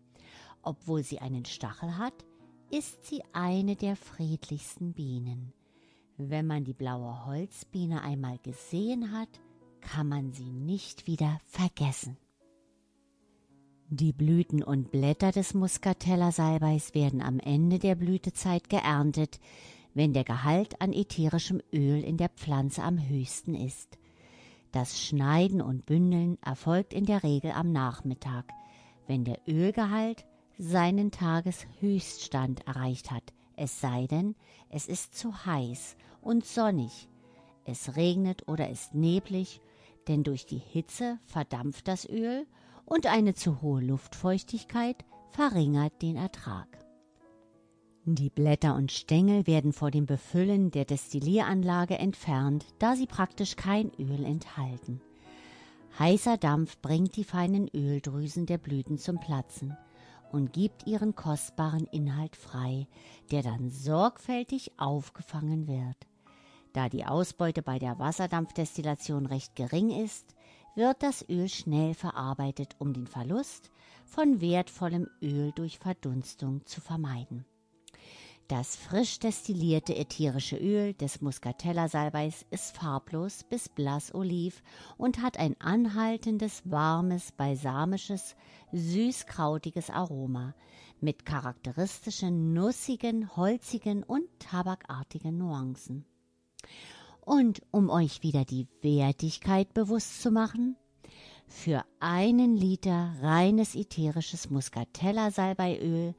Obwohl 0.64 1.04
sie 1.04 1.20
einen 1.20 1.46
Stachel 1.46 2.00
hat, 2.00 2.26
ist 2.72 3.06
sie 3.06 3.22
eine 3.34 3.76
der 3.76 3.96
friedlichsten 3.96 4.94
Bienen. 4.94 5.54
Wenn 6.22 6.48
man 6.48 6.66
die 6.66 6.74
blaue 6.74 7.26
Holzbiene 7.26 8.02
einmal 8.02 8.40
gesehen 8.40 9.14
hat, 9.14 9.30
kann 9.80 10.10
man 10.10 10.34
sie 10.34 10.52
nicht 10.52 11.08
wieder 11.08 11.40
vergessen. 11.46 12.18
Die 13.88 14.12
Blüten 14.12 14.62
und 14.62 14.92
Blätter 14.92 15.32
des 15.32 15.54
Muscatella-Salbeis 15.54 16.94
werden 16.94 17.22
am 17.22 17.40
Ende 17.40 17.80
der 17.80 17.96
Blütezeit 17.96 18.70
geerntet, 18.70 19.40
wenn 19.94 20.12
der 20.12 20.26
Gehalt 20.26 20.82
an 20.82 20.92
ätherischem 20.92 21.62
Öl 21.74 22.04
in 22.04 22.18
der 22.18 22.28
Pflanze 22.28 22.84
am 22.84 23.00
höchsten 23.02 23.56
ist. 23.56 23.98
Das 24.74 25.02
Schneiden 25.02 25.62
und 25.62 25.86
Bündeln 25.86 26.38
erfolgt 26.44 26.94
in 26.94 27.06
der 27.06 27.24
Regel 27.24 27.52
am 27.52 27.72
Nachmittag, 27.72 28.44
wenn 29.08 29.24
der 29.24 29.40
Ölgehalt 29.48 30.26
seinen 30.58 31.12
Tageshöchststand 31.12 32.68
erreicht 32.68 33.10
hat, 33.10 33.24
es 33.56 33.80
sei 33.80 34.06
denn, 34.06 34.36
es 34.70 34.86
ist 34.86 35.18
zu 35.18 35.46
heiß 35.46 35.96
und 36.22 36.46
sonnig, 36.46 37.10
es 37.66 37.96
regnet 37.96 38.48
oder 38.48 38.70
ist 38.70 38.96
neblig, 38.96 39.62
denn 40.08 40.24
durch 40.24 40.46
die 40.46 40.58
Hitze 40.58 41.20
verdampft 41.26 41.88
das 41.88 42.08
Öl 42.08 42.48
und 42.86 43.06
eine 43.06 43.36
zu 43.36 43.62
hohe 43.62 43.82
Luftfeuchtigkeit 43.82 45.06
verringert 45.30 46.02
den 46.02 46.16
Ertrag. 46.16 46.68
Die 48.06 48.32
Blätter 48.32 48.76
und 48.76 48.92
Stängel 48.92 49.46
werden 49.46 49.72
vor 49.72 49.92
dem 49.92 50.08
Befüllen 50.08 50.72
der 50.72 50.86
Destillieranlage 50.86 52.00
entfernt, 52.00 52.66
da 52.80 52.96
sie 52.96 53.06
praktisch 53.06 53.56
kein 53.56 53.92
Öl 54.00 54.26
enthalten. 54.26 55.00
Heißer 56.00 56.38
Dampf 56.38 56.80
bringt 56.82 57.16
die 57.18 57.24
feinen 57.24 57.70
Öldrüsen 57.76 58.48
der 58.48 58.58
Blüten 58.58 58.98
zum 58.98 59.20
Platzen 59.20 59.78
und 60.32 60.54
gibt 60.54 60.88
ihren 60.88 61.16
kostbaren 61.16 61.86
Inhalt 61.92 62.36
frei, 62.36 62.88
der 63.32 63.44
dann 63.44 63.70
sorgfältig 63.70 64.72
aufgefangen 64.78 65.68
wird. 65.68 66.09
Da 66.74 66.90
die 66.90 67.06
Ausbeute 67.06 67.62
bei 67.62 67.80
der 67.80 68.00
Wasserdampfdestillation 68.00 69.26
recht 69.26 69.56
gering 69.56 69.90
ist, 69.90 70.36
wird 70.76 71.02
das 71.02 71.28
Öl 71.28 71.50
schnell 71.50 71.94
verarbeitet, 71.94 72.76
um 72.80 72.94
den 72.94 73.08
Verlust 73.08 73.72
von 74.06 74.40
wertvollem 74.42 75.08
Öl 75.22 75.52
durch 75.54 75.80
Verdunstung 75.80 76.66
zu 76.66 76.82
vermeiden. 76.82 77.46
Das 78.50 78.76
frisch 78.76 79.20
destillierte 79.20 79.96
ätherische 79.96 80.58
Öl 80.58 80.96
des 80.96 81.22
Muscatella-Salbeis 81.22 82.48
ist 82.50 82.76
farblos 82.76 83.44
bis 83.44 83.70
blass 83.70 84.12
oliv 84.16 84.64
und 84.98 85.22
hat 85.22 85.38
ein 85.38 85.56
anhaltendes, 85.62 86.64
warmes, 86.66 87.32
balsamisches, 87.32 88.36
süßkrautiges 88.72 89.92
Aroma 89.92 90.56
mit 91.00 91.28
charakteristischen, 91.28 92.54
nussigen, 92.54 93.36
holzigen 93.36 94.02
und 94.02 94.26
tabakartigen 94.40 95.38
Nuancen. 95.38 96.09
Und 97.22 97.62
um 97.72 97.90
euch 97.90 98.24
wieder 98.24 98.46
die 98.46 98.68
Wertigkeit 98.82 99.74
bewusst 99.74 100.22
zu 100.22 100.32
machen, 100.32 100.76
für 101.48 101.84
einen 102.00 102.56
Liter 102.56 103.14
reines 103.22 103.76
ätherisches 103.76 104.50
Muscatella-Salbeiöl 104.50 106.14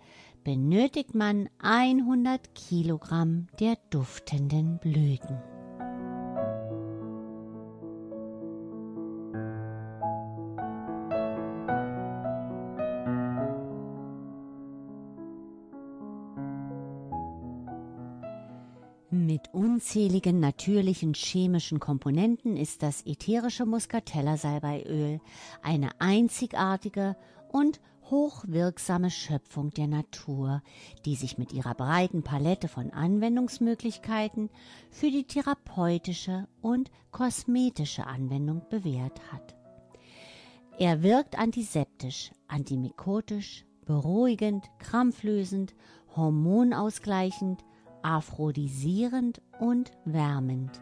benötigt 0.44 1.14
man 1.14 1.48
100 1.60 2.54
Kilogramm 2.54 3.46
der 3.60 3.76
duftenden 3.90 4.78
Blüten. 4.78 5.59
Unzähligen 19.90 20.38
natürlichen 20.38 21.14
chemischen 21.14 21.80
Komponenten 21.80 22.56
ist 22.56 22.84
das 22.84 23.04
ätherische 23.06 23.66
Muscatella-Salbeiöl 23.66 25.20
eine 25.62 25.88
einzigartige 26.00 27.16
und 27.50 27.80
hochwirksame 28.08 29.10
Schöpfung 29.10 29.70
der 29.70 29.88
Natur, 29.88 30.62
die 31.04 31.16
sich 31.16 31.38
mit 31.38 31.52
ihrer 31.52 31.74
breiten 31.74 32.22
Palette 32.22 32.68
von 32.68 32.92
Anwendungsmöglichkeiten 32.92 34.48
für 34.90 35.10
die 35.10 35.24
therapeutische 35.24 36.46
und 36.62 36.92
kosmetische 37.10 38.06
Anwendung 38.06 38.62
bewährt 38.70 39.20
hat. 39.32 39.56
Er 40.78 41.02
wirkt 41.02 41.36
antiseptisch, 41.36 42.30
antimikotisch, 42.46 43.64
beruhigend, 43.86 44.66
krampflösend, 44.78 45.74
hormonausgleichend, 46.14 47.64
aphrodisierend 48.02 49.40
und 49.58 49.90
wärmend. 50.04 50.80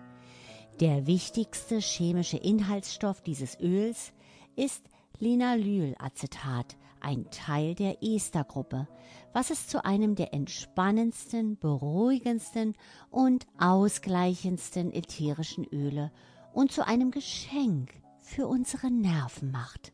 Der 0.81 1.07
wichtigste 1.07 1.79
chemische 1.79 2.37
Inhaltsstoff 2.37 3.21
dieses 3.23 3.59
Öls 3.61 4.13
ist 4.55 4.85
Linalylacetat, 5.19 6.77
ein 7.01 7.27
Teil 7.31 7.75
der 7.75 8.03
Estergruppe, 8.03 8.87
was 9.33 9.51
es 9.51 9.67
zu 9.67 9.85
einem 9.85 10.15
der 10.15 10.35
entspannendsten, 10.35 11.59
beruhigendsten 11.59 12.75
und 13.11 13.47
ausgleichendsten 13.59 14.93
ätherischen 14.93 15.65
Öle 15.65 16.13
und 16.53 16.73
zu 16.73 16.87
einem 16.87 17.11
Geschenk 17.11 17.93
für 18.21 18.47
unsere 18.47 18.91
Nerven 18.91 19.51
macht. 19.51 19.93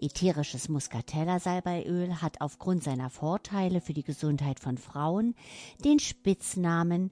Ätherisches 0.00 0.68
Muscatella-Salbeiöl 0.68 2.22
hat 2.22 2.40
aufgrund 2.40 2.82
seiner 2.82 3.10
Vorteile 3.10 3.80
für 3.80 3.92
die 3.92 4.02
Gesundheit 4.02 4.60
von 4.60 4.78
Frauen 4.78 5.34
den 5.84 5.98
Spitznamen 5.98 7.10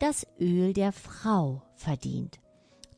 das 0.00 0.26
Öl 0.38 0.72
der 0.72 0.92
Frau 0.92 1.62
verdient. 1.74 2.38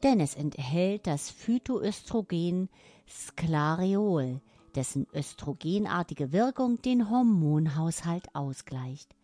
Denn 0.03 0.21
es 0.21 0.35
enthält 0.35 1.07
das 1.07 1.31
Phytoöstrogen 1.31 2.69
Sklariol, 3.09 4.41
dessen 4.75 5.07
östrogenartige 5.13 6.33
Wirkung 6.33 6.81
den 6.83 7.11
Hormonhaushalt 7.11 8.35
ausgleicht. 8.35 9.15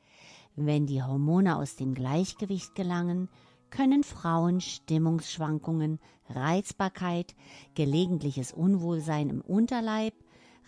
Wenn 0.57 0.87
die 0.87 1.03
Hormone 1.03 1.57
aus 1.57 1.77
dem 1.77 1.95
Gleichgewicht 1.95 2.75
gelangen, 2.75 3.29
können 3.71 4.05
Frauen 4.05 4.61
Stimmungsschwankungen, 4.61 5.99
Reizbarkeit, 6.29 7.35
gelegentliches 7.75 8.53
Unwohlsein 8.53 9.31
im 9.31 9.41
Unterleib, 9.41 10.15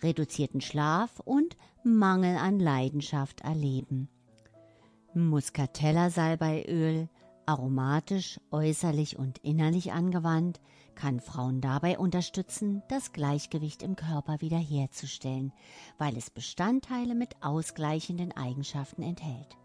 reduzierten 0.02 0.60
Schlaf 0.60 1.20
und 1.20 1.56
Mangel 1.82 2.36
an 2.36 2.58
Leidenschaft 2.60 3.40
erleben. 3.40 4.08
Muscatella-Salbeiöl, 5.14 7.08
aromatisch, 7.46 8.38
äußerlich 8.50 9.18
und 9.18 9.38
innerlich 9.38 9.92
angewandt, 9.92 10.60
kann 10.94 11.20
Frauen 11.20 11.60
dabei 11.60 11.98
unterstützen, 11.98 12.82
das 12.88 13.12
Gleichgewicht 13.12 13.82
im 13.82 13.96
Körper 13.96 14.40
wiederherzustellen, 14.40 15.52
weil 15.96 16.16
es 16.16 16.30
Bestandteile 16.30 17.14
mit 17.14 17.42
ausgleichenden 17.42 18.36
Eigenschaften 18.36 19.02
enthält. 19.02 19.56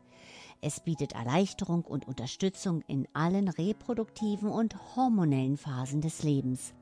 Es 0.66 0.80
bietet 0.80 1.12
Erleichterung 1.12 1.84
und 1.84 2.08
Unterstützung 2.08 2.84
in 2.88 3.06
allen 3.12 3.50
reproduktiven 3.50 4.48
und 4.48 4.96
hormonellen 4.96 5.58
Phasen 5.58 6.00
des 6.00 6.24
Lebens. 6.24 6.74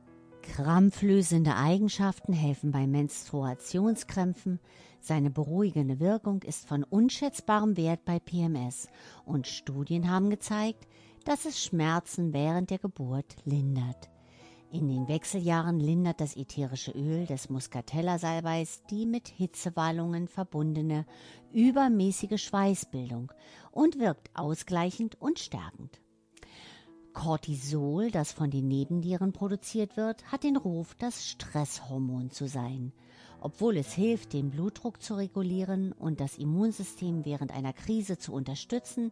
Krampflösende 0.44 1.56
Eigenschaften 1.56 2.32
helfen 2.32 2.72
bei 2.72 2.86
Menstruationskrämpfen. 2.86 4.60
Seine 5.00 5.32
beruhigende 5.32 6.00
Wirkung 6.00 6.44
ist 6.44 6.67
von 6.67 6.84
unschätzbarem 6.84 7.76
Wert 7.76 8.06
bei 8.06 8.20
PMS 8.20 8.88
und 9.26 9.48
Studien 9.48 10.12
haben 10.12 10.30
gezeigt, 10.30 10.88
dass 11.26 11.46
es 11.46 11.63
Schmerzen 11.63 12.34
während 12.34 12.70
der 12.70 12.78
Geburt 12.78 13.36
lindert. 13.46 14.11
In 14.74 14.88
den 14.88 15.10
Wechseljahren 15.10 15.82
lindert 15.82 16.22
das 16.22 16.38
ätherische 16.38 16.92
Öl 16.92 17.26
des 17.26 17.50
Muscatella-Salbeis 17.50 18.84
die 18.90 19.06
mit 19.06 19.28
Hitzewallungen 19.28 20.30
verbundene 20.30 21.06
übermäßige 21.52 22.42
Schweißbildung 22.42 23.34
und 23.72 24.00
wirkt 24.00 24.30
ausgleichend 24.34 25.20
und 25.20 25.40
stärkend. 25.40 26.00
Cortisol, 27.12 28.12
das 28.12 28.32
von 28.32 28.50
den 28.50 28.70
Nebennieren 28.70 29.34
produziert 29.34 29.98
wird, 29.98 30.24
hat 30.32 30.46
den 30.46 30.56
Ruf, 30.56 30.96
das 30.96 31.28
Stresshormon 31.28 32.32
zu 32.32 32.48
sein. 32.48 32.94
Obwohl 33.43 33.77
es 33.77 33.91
hilft, 33.91 34.34
den 34.34 34.51
Blutdruck 34.51 35.01
zu 35.01 35.15
regulieren 35.15 35.93
und 35.93 36.21
das 36.21 36.38
Immunsystem 36.38 37.25
während 37.25 37.51
einer 37.51 37.73
Krise 37.73 38.19
zu 38.19 38.34
unterstützen, 38.34 39.12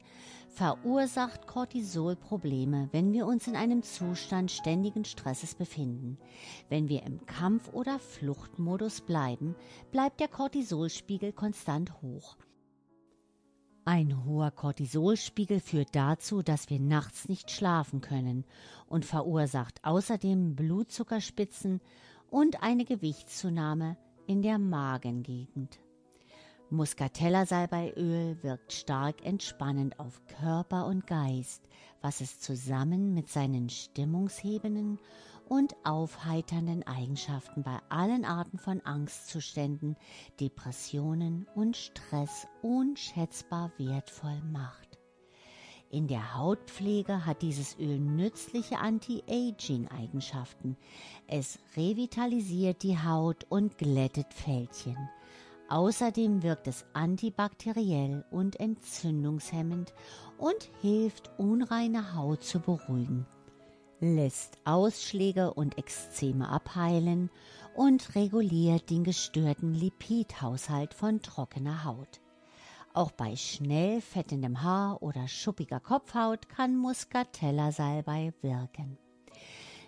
verursacht 0.49 1.47
Cortisol 1.47 2.15
Probleme, 2.15 2.89
wenn 2.91 3.11
wir 3.11 3.25
uns 3.25 3.47
in 3.47 3.55
einem 3.55 3.81
Zustand 3.81 4.51
ständigen 4.51 5.03
Stresses 5.03 5.55
befinden. 5.55 6.19
Wenn 6.69 6.89
wir 6.89 7.03
im 7.03 7.25
Kampf- 7.25 7.73
oder 7.73 7.97
Fluchtmodus 7.97 9.01
bleiben, 9.01 9.55
bleibt 9.91 10.19
der 10.19 10.27
Cortisolspiegel 10.27 11.33
konstant 11.33 11.99
hoch. 12.03 12.37
Ein 13.83 14.25
hoher 14.25 14.51
Cortisolspiegel 14.51 15.59
führt 15.59 15.95
dazu, 15.95 16.43
dass 16.43 16.69
wir 16.69 16.79
nachts 16.79 17.27
nicht 17.27 17.49
schlafen 17.49 18.01
können 18.01 18.45
und 18.85 19.05
verursacht 19.05 19.83
außerdem 19.83 20.55
Blutzuckerspitzen 20.55 21.81
und 22.29 22.61
eine 22.61 22.85
Gewichtszunahme 22.85 23.97
in 24.29 24.43
der 24.43 24.59
Magengegend. 24.59 25.79
Muscatella-Salbeiöl 26.69 28.37
wirkt 28.43 28.71
stark 28.73 29.25
entspannend 29.25 29.99
auf 29.99 30.21
Körper 30.27 30.85
und 30.85 31.07
Geist, 31.07 31.63
was 32.03 32.21
es 32.21 32.39
zusammen 32.39 33.15
mit 33.15 33.27
seinen 33.27 33.69
stimmungshebenden 33.69 34.99
und 35.47 35.75
aufheiternden 35.83 36.85
Eigenschaften 36.85 37.63
bei 37.63 37.79
allen 37.89 38.23
Arten 38.23 38.59
von 38.59 38.81
Angstzuständen, 38.81 39.95
Depressionen 40.39 41.47
und 41.55 41.75
Stress 41.75 42.45
unschätzbar 42.61 43.71
wertvoll 43.79 44.39
macht. 44.51 44.88
In 45.91 46.07
der 46.07 46.35
Hautpflege 46.35 47.25
hat 47.25 47.41
dieses 47.41 47.77
Öl 47.79 47.99
nützliche 47.99 48.77
Anti-Aging-Eigenschaften. 48.77 50.77
Es 51.27 51.59
revitalisiert 51.75 52.83
die 52.83 52.97
Haut 52.97 53.45
und 53.49 53.77
glättet 53.77 54.33
Fältchen. 54.33 55.09
Außerdem 55.67 56.43
wirkt 56.43 56.67
es 56.67 56.85
antibakteriell 56.93 58.23
und 58.31 58.59
entzündungshemmend 58.59 59.93
und 60.37 60.69
hilft, 60.81 61.31
unreine 61.37 62.15
Haut 62.15 62.43
zu 62.43 62.59
beruhigen 62.59 63.25
lässt 63.99 64.57
Ausschläge 64.65 65.53
und 65.53 65.77
Ekzeme 65.77 66.47
abheilen 66.47 67.29
und 67.75 68.15
reguliert 68.15 68.89
den 68.89 69.03
gestörten 69.03 69.73
Lipidhaushalt 69.73 70.93
von 70.93 71.21
trockener 71.21 71.83
Haut. 71.83 72.21
Auch 72.93 73.11
bei 73.11 73.35
schnell 73.35 74.01
fettendem 74.01 74.63
Haar 74.63 75.01
oder 75.03 75.27
schuppiger 75.27 75.79
Kopfhaut 75.79 76.49
kann 76.49 76.75
Muscatella-Salbei 76.75 78.33
wirken. 78.41 78.97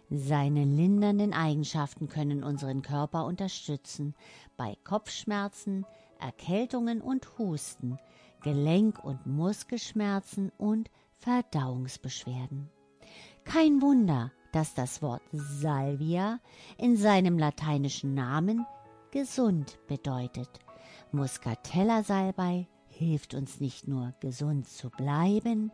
Seine 0.09 0.65
lindernden 0.65 1.33
Eigenschaften 1.33 2.09
können 2.09 2.43
unseren 2.43 2.81
Körper 2.81 3.25
unterstützen 3.25 4.13
bei 4.57 4.77
Kopfschmerzen, 4.83 5.85
Erkältungen 6.19 7.01
und 7.01 7.37
Husten, 7.39 7.97
Gelenk- 8.43 9.03
und 9.03 9.25
Muskelschmerzen 9.25 10.51
und 10.57 10.91
Verdauungsbeschwerden. 11.17 12.69
Kein 13.45 13.81
Wunder, 13.81 14.31
dass 14.51 14.73
das 14.73 15.01
Wort 15.01 15.23
Salvia 15.31 16.39
in 16.77 16.97
seinem 16.97 17.39
lateinischen 17.39 18.13
Namen 18.13 18.65
gesund 19.11 19.79
bedeutet. 19.87 20.49
Muscatella 21.11 22.03
Salbei 22.03 22.67
hilft 23.01 23.33
uns 23.33 23.59
nicht 23.59 23.87
nur 23.87 24.13
gesund 24.19 24.67
zu 24.67 24.89
bleiben, 24.89 25.71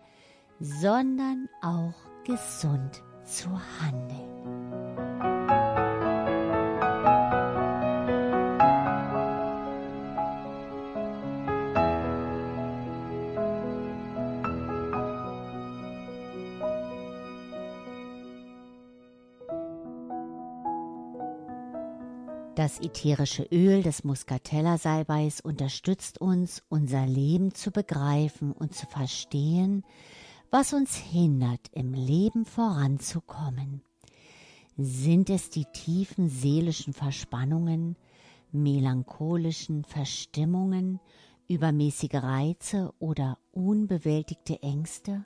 sondern 0.60 1.50
auch 1.62 1.94
gesund 2.26 3.04
zu 3.26 3.50
handeln. 3.82 4.67
Das 22.68 22.82
ätherische 22.82 23.44
Öl 23.44 23.82
des 23.82 24.04
Muscatella-Salbeis 24.04 25.40
unterstützt 25.40 26.20
uns, 26.20 26.64
unser 26.68 27.06
Leben 27.06 27.54
zu 27.54 27.72
begreifen 27.72 28.52
und 28.52 28.76
zu 28.76 28.86
verstehen, 28.88 29.86
was 30.52 30.74
uns 30.74 30.98
hindert, 30.98 31.62
im 31.72 31.94
Leben 31.94 32.44
voranzukommen. 32.44 33.84
Sind 34.76 35.30
es 35.30 35.50
die 35.50 35.64
tiefen 35.64 36.28
seelischen 36.28 36.92
Verspannungen, 36.92 37.96
melancholischen 38.52 39.86
Verstimmungen, 39.86 41.00
übermäßige 41.48 42.16
Reize 42.16 42.94
oder 43.00 43.38
unbewältigte 43.54 44.62
Ängste? 44.62 45.26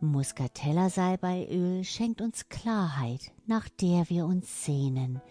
Muscatella-Salbeiöl 0.00 1.84
schenkt 1.84 2.20
uns 2.20 2.50
Klarheit, 2.50 3.32
nach 3.46 3.70
der 3.70 4.10
wir 4.10 4.26
uns 4.26 4.66
sehnen, 4.66 5.22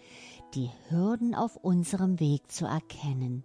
die 0.54 0.70
Hürden 0.88 1.34
auf 1.34 1.56
unserem 1.56 2.20
Weg 2.20 2.50
zu 2.50 2.66
erkennen, 2.66 3.44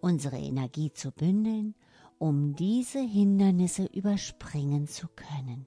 unsere 0.00 0.38
Energie 0.38 0.92
zu 0.92 1.10
bündeln, 1.10 1.74
um 2.18 2.54
diese 2.54 3.00
Hindernisse 3.00 3.86
überspringen 3.86 4.86
zu 4.86 5.08
können. 5.08 5.66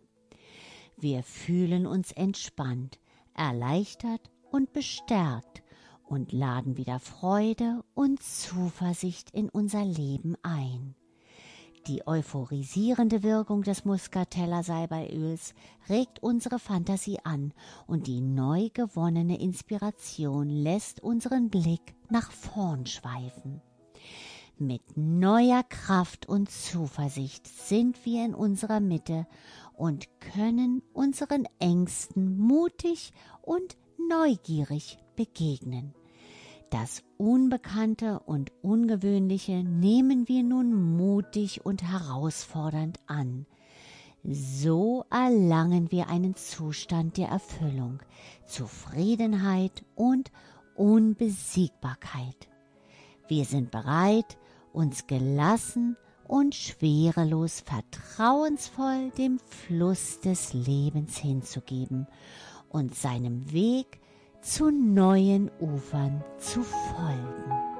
Wir 0.97 1.23
fühlen 1.23 1.87
uns 1.87 2.11
entspannt, 2.11 2.99
erleichtert 3.33 4.31
und 4.51 4.71
bestärkt 4.73 5.63
und 6.03 6.31
laden 6.31 6.77
wieder 6.77 6.99
Freude 6.99 7.83
und 7.93 8.21
Zuversicht 8.21 9.31
in 9.31 9.49
unser 9.49 9.83
Leben 9.83 10.35
ein. 10.43 10.95
Die 11.87 12.07
euphorisierende 12.07 13.21
Wirkung 13.21 13.61
des 13.61 13.85
Muscatella-Salbeiöls 13.85 15.53
regt 15.87 16.23
unsere 16.23 16.57
Fantasie 16.57 17.19
an 17.23 17.53
und 17.85 18.07
die 18.07 18.21
neu 18.21 18.69
gewonnene 18.73 19.39
Inspiration 19.39 20.49
lässt 20.49 21.03
unseren 21.03 21.51
Blick 21.51 21.93
nach 22.09 22.31
vorn 22.31 22.87
schweifen. 22.87 23.61
Mit 24.57 24.81
neuer 24.97 25.61
Kraft 25.61 26.27
und 26.27 26.49
Zuversicht 26.49 27.45
sind 27.45 28.03
wir 28.03 28.25
in 28.25 28.33
unserer 28.33 28.79
Mitte 28.79 29.27
und 29.73 30.07
können 30.19 30.81
unseren 30.91 31.45
Ängsten 31.59 32.35
mutig 32.39 33.13
und 33.43 33.77
neugierig 34.09 34.97
begegnen. 35.15 35.93
Das 36.81 37.03
Unbekannte 37.15 38.19
und 38.19 38.51
Ungewöhnliche 38.61 39.63
nehmen 39.63 40.27
wir 40.27 40.43
nun 40.43 40.97
mutig 40.97 41.65
und 41.65 41.81
herausfordernd 41.81 42.99
an. 43.07 43.45
So 44.23 45.05
erlangen 45.09 45.89
wir 45.93 46.09
einen 46.09 46.35
Zustand 46.35 47.15
der 47.15 47.29
Erfüllung, 47.29 47.99
Zufriedenheit 48.45 49.85
und 49.95 50.33
Unbesiegbarkeit. 50.75 52.49
Wir 53.29 53.45
sind 53.45 53.71
bereit, 53.71 54.37
uns 54.73 55.07
gelassen 55.07 55.95
und 56.27 56.55
schwerelos 56.55 57.61
vertrauensvoll 57.61 59.11
dem 59.11 59.39
Fluss 59.39 60.19
des 60.19 60.51
Lebens 60.51 61.15
hinzugeben 61.15 62.05
und 62.67 62.93
seinem 62.95 63.53
Weg 63.53 64.01
zu 64.45 64.69
neuen 64.69 65.49
Ufern 65.59 66.23
zu 66.37 66.61
folgen. 66.61 67.74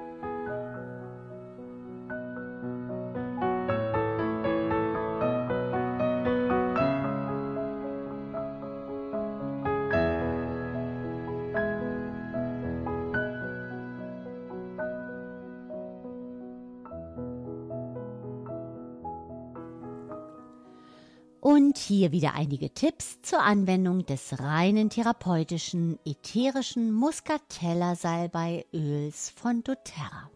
Hier 21.86 22.12
wieder 22.12 22.34
einige 22.34 22.74
Tipps 22.74 23.22
zur 23.22 23.42
Anwendung 23.42 24.06
des 24.06 24.40
reinen 24.40 24.90
therapeutischen 24.90 26.00
ätherischen 26.04 26.92
Muscatella 26.92 27.96
Salbeiöls 27.96 29.30
von 29.30 29.64
doTERRA. 29.64 30.30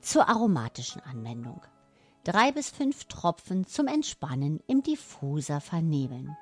Zur 0.00 0.28
aromatischen 0.28 1.02
Anwendung. 1.02 1.60
Drei 2.24 2.52
bis 2.52 2.70
fünf 2.70 3.04
Tropfen 3.04 3.66
zum 3.66 3.86
Entspannen 3.86 4.60
im 4.66 4.82
Diffuser 4.82 5.60
vernebeln. 5.60 6.36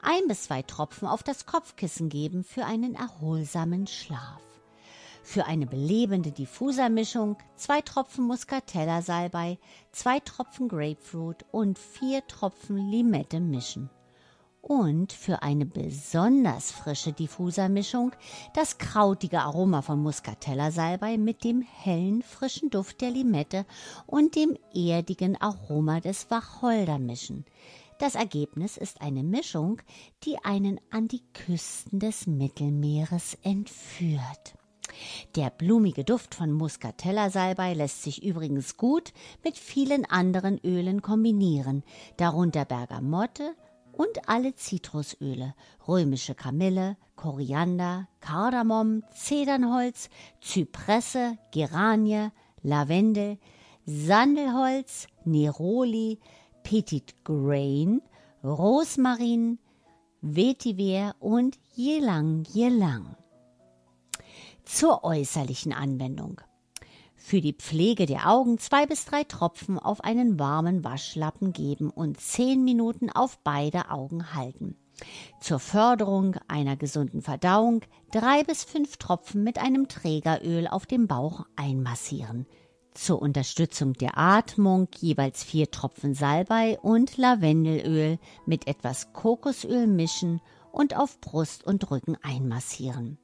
Ein 0.00 0.26
bis 0.28 0.44
zwei 0.44 0.62
Tropfen 0.62 1.06
auf 1.06 1.22
das 1.22 1.46
Kopfkissen 1.46 2.08
geben 2.08 2.44
für 2.44 2.64
einen 2.64 2.94
erholsamen 2.94 3.86
Schlaf. 3.86 4.51
Für 5.24 5.46
eine 5.46 5.66
belebende 5.66 6.32
Diffusermischung 6.32 7.36
zwei 7.54 7.80
Tropfen 7.80 8.26
Muscatella 8.26 9.02
Salbei, 9.02 9.58
zwei 9.92 10.18
Tropfen 10.20 10.68
Grapefruit 10.68 11.44
und 11.52 11.78
vier 11.78 12.26
Tropfen 12.26 12.76
Limette 12.76 13.38
mischen. 13.38 13.88
Und 14.60 15.12
für 15.12 15.42
eine 15.42 15.64
besonders 15.64 16.70
frische 16.70 17.12
Diffusermischung 17.12 18.12
das 18.54 18.78
krautige 18.78 19.40
Aroma 19.40 19.82
von 19.82 20.02
Muscatella 20.02 20.70
Salbei 20.70 21.18
mit 21.18 21.44
dem 21.44 21.62
hellen, 21.62 22.22
frischen 22.22 22.70
Duft 22.70 23.00
der 23.00 23.10
Limette 23.10 23.64
und 24.06 24.34
dem 24.36 24.56
erdigen 24.74 25.40
Aroma 25.40 26.00
des 26.00 26.30
Wacholder 26.30 26.98
mischen. 26.98 27.44
Das 27.98 28.16
Ergebnis 28.16 28.76
ist 28.76 29.00
eine 29.00 29.22
Mischung, 29.22 29.80
die 30.24 30.36
einen 30.44 30.80
an 30.90 31.06
die 31.06 31.22
Küsten 31.32 32.00
des 32.00 32.26
Mittelmeeres 32.26 33.38
entführt. 33.42 34.54
Der 35.36 35.50
blumige 35.50 36.04
Duft 36.04 36.34
von 36.34 36.52
Muscatella-Salbei 36.52 37.74
lässt 37.74 38.02
sich 38.02 38.22
übrigens 38.22 38.76
gut 38.76 39.12
mit 39.44 39.58
vielen 39.58 40.04
anderen 40.04 40.58
Ölen 40.64 41.02
kombinieren, 41.02 41.82
darunter 42.16 42.64
Bergamotte 42.64 43.54
und 43.92 44.28
alle 44.28 44.54
Zitrusöle, 44.54 45.54
römische 45.86 46.34
Kamille, 46.34 46.96
Koriander, 47.16 48.08
Kardamom, 48.20 49.04
Zedernholz, 49.14 50.08
Zypresse, 50.40 51.36
Geranie, 51.52 52.28
Lavendel, 52.62 53.38
Sandelholz, 53.84 55.06
Neroli, 55.24 56.18
Petit 56.62 57.14
Grain, 57.24 58.00
Rosmarin, 58.42 59.58
Vetiver 60.20 61.14
und 61.20 61.58
Ylang 61.76 62.44
Ylang 62.54 63.16
zur 64.64 65.04
äußerlichen 65.04 65.72
Anwendung. 65.72 66.40
Für 67.14 67.40
die 67.40 67.52
Pflege 67.52 68.06
der 68.06 68.28
Augen 68.28 68.58
zwei 68.58 68.84
bis 68.84 69.04
drei 69.04 69.22
Tropfen 69.22 69.78
auf 69.78 70.02
einen 70.02 70.38
warmen 70.38 70.82
Waschlappen 70.84 71.52
geben 71.52 71.88
und 71.88 72.20
zehn 72.20 72.64
Minuten 72.64 73.10
auf 73.10 73.38
beide 73.44 73.90
Augen 73.90 74.34
halten. 74.34 74.76
Zur 75.40 75.58
Förderung 75.58 76.36
einer 76.48 76.76
gesunden 76.76 77.22
Verdauung 77.22 77.82
drei 78.10 78.42
bis 78.44 78.64
fünf 78.64 78.96
Tropfen 78.96 79.44
mit 79.44 79.58
einem 79.58 79.88
Trägeröl 79.88 80.66
auf 80.66 80.86
dem 80.86 81.06
Bauch 81.06 81.46
einmassieren. 81.56 82.46
Zur 82.92 83.22
Unterstützung 83.22 83.94
der 83.94 84.18
Atmung 84.18 84.88
jeweils 84.98 85.44
vier 85.44 85.70
Tropfen 85.70 86.14
Salbei 86.14 86.78
und 86.80 87.16
Lavendelöl 87.16 88.18
mit 88.46 88.66
etwas 88.66 89.12
Kokosöl 89.12 89.86
mischen 89.86 90.40
und 90.72 90.96
auf 90.96 91.20
Brust 91.20 91.64
und 91.64 91.90
Rücken 91.90 92.16
einmassieren 92.22 93.18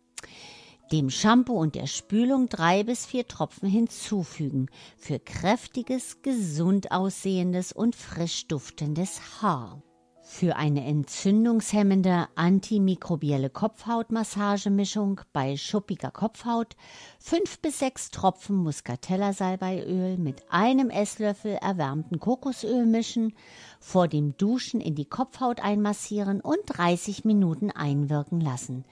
dem 0.92 1.10
Shampoo 1.10 1.54
und 1.54 1.74
der 1.74 1.86
Spülung 1.86 2.48
drei 2.48 2.82
bis 2.82 3.06
vier 3.06 3.26
Tropfen 3.26 3.68
hinzufügen 3.68 4.68
für 4.96 5.18
kräftiges, 5.18 6.22
gesund 6.22 6.92
aussehendes 6.92 7.72
und 7.72 7.94
frisch 7.94 8.46
duftendes 8.48 9.42
Haar. 9.42 9.82
Für 10.30 10.56
eine 10.56 10.84
entzündungshemmende 10.84 12.28
antimikrobielle 12.34 13.48
Kopfhautmassagemischung 13.48 15.22
bei 15.32 15.56
schuppiger 15.56 16.10
Kopfhaut 16.10 16.76
fünf 17.18 17.60
bis 17.60 17.78
sechs 17.78 18.10
Tropfen 18.10 18.56
Muscatella-Salbeiöl 18.56 20.18
mit 20.18 20.44
einem 20.50 20.90
Esslöffel 20.90 21.52
erwärmten 21.52 22.20
Kokosöl 22.20 22.84
mischen, 22.84 23.32
vor 23.80 24.06
dem 24.06 24.36
Duschen 24.36 24.82
in 24.82 24.94
die 24.94 25.08
Kopfhaut 25.08 25.60
einmassieren 25.60 26.42
und 26.42 26.58
30 26.66 27.24
Minuten 27.24 27.70
einwirken 27.70 28.40
lassen. 28.42 28.84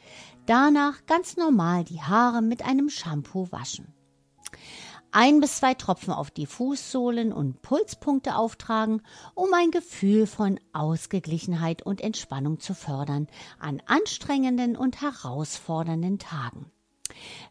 Danach 0.46 1.06
ganz 1.06 1.36
normal 1.36 1.84
die 1.84 2.00
Haare 2.00 2.40
mit 2.40 2.64
einem 2.64 2.88
Shampoo 2.88 3.50
waschen 3.50 3.96
ein 5.16 5.40
bis 5.40 5.56
zwei 5.56 5.72
Tropfen 5.72 6.12
auf 6.12 6.30
die 6.30 6.44
Fußsohlen 6.44 7.32
und 7.32 7.62
Pulspunkte 7.62 8.36
auftragen, 8.36 9.00
um 9.34 9.48
ein 9.54 9.70
Gefühl 9.70 10.26
von 10.26 10.60
Ausgeglichenheit 10.74 11.80
und 11.80 12.02
Entspannung 12.02 12.60
zu 12.60 12.74
fördern 12.74 13.26
an 13.58 13.80
anstrengenden 13.86 14.76
und 14.76 15.00
herausfordernden 15.00 16.18
Tagen. 16.18 16.70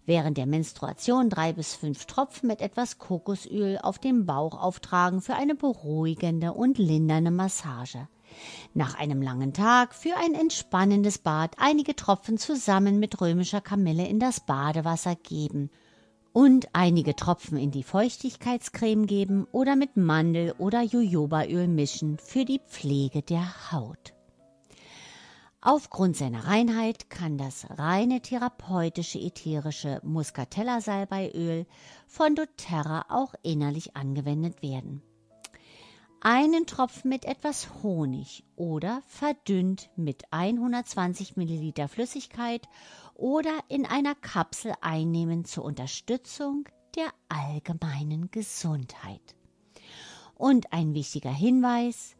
Während 0.06 0.38
der 0.38 0.46
Menstruation 0.46 1.32
drei 1.32 1.54
bis 1.54 1.74
fünf 1.74 2.06
Tropfen 2.06 2.46
mit 2.46 2.62
etwas 2.62 3.00
Kokosöl 3.00 3.80
auf 3.82 3.98
dem 3.98 4.28
Bauch 4.28 4.62
auftragen 4.62 5.22
für 5.22 5.34
eine 5.34 5.56
beruhigende 5.56 6.54
und 6.54 6.78
lindernde 6.78 7.32
Massage. 7.32 8.08
Nach 8.74 8.98
einem 8.98 9.22
langen 9.22 9.54
Tag 9.54 9.94
für 9.94 10.16
ein 10.18 10.34
entspannendes 10.34 11.18
Bad 11.18 11.56
einige 11.58 11.96
Tropfen 11.96 12.38
zusammen 12.38 13.00
mit 13.00 13.22
römischer 13.22 13.62
Kamille 13.62 14.08
in 14.08 14.20
das 14.20 14.40
Badewasser 14.40 15.16
geben 15.16 15.70
und 16.34 16.68
einige 16.74 17.16
Tropfen 17.16 17.58
in 17.58 17.72
die 17.72 17.84
Feuchtigkeitscreme 17.84 19.06
geben 19.06 19.48
oder 19.54 19.78
mit 19.78 19.96
Mandel- 19.96 20.54
oder 20.58 20.82
Jojobaöl 20.82 21.70
mischen 21.70 22.18
für 22.18 22.44
die 22.44 22.60
Pflege 22.60 23.22
der 23.22 23.72
Haut. 23.72 24.14
Aufgrund 25.62 26.16
seiner 26.16 26.46
Reinheit 26.46 27.10
kann 27.10 27.40
das 27.40 27.66
reine 27.72 28.22
therapeutische 28.22 29.18
ätherische 29.18 30.00
Muscatella-Salbeiöl 30.04 31.66
von 32.06 32.36
doTERRA 32.36 33.06
auch 33.10 33.34
innerlich 33.42 33.96
angewendet 33.96 34.62
werden. 34.62 35.02
Einen 36.22 36.66
Tropfen 36.66 37.10
mit 37.10 37.26
etwas 37.26 37.84
Honig 37.84 38.44
oder 38.56 39.02
verdünnt 39.08 39.90
mit 39.96 40.24
120 40.32 41.38
Milliliter 41.38 41.88
Flüssigkeit 41.88 42.68
oder 43.14 43.52
in 43.68 43.86
einer 43.86 44.16
Kapsel 44.16 44.74
einnehmen 44.82 45.46
zur 45.46 45.66
Unterstützung 45.66 46.68
der 46.96 47.08
allgemeinen 47.30 48.32
Gesundheit. 48.32 49.36
Und 50.34 50.74
ein 50.74 50.94
wichtiger 50.94 51.32
Hinweis, 51.34 52.16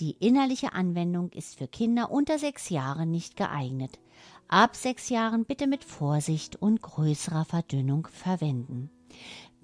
die 0.00 0.12
innerliche 0.12 0.72
Anwendung 0.72 1.30
ist 1.30 1.56
für 1.56 1.68
Kinder 1.68 2.10
unter 2.10 2.38
sechs 2.38 2.68
Jahren 2.68 3.10
nicht 3.10 3.36
geeignet. 3.36 4.00
Ab 4.48 4.74
sechs 4.74 5.08
Jahren 5.08 5.44
bitte 5.44 5.66
mit 5.66 5.84
Vorsicht 5.84 6.56
und 6.56 6.82
größerer 6.82 7.44
Verdünnung 7.44 8.08
verwenden. 8.08 8.90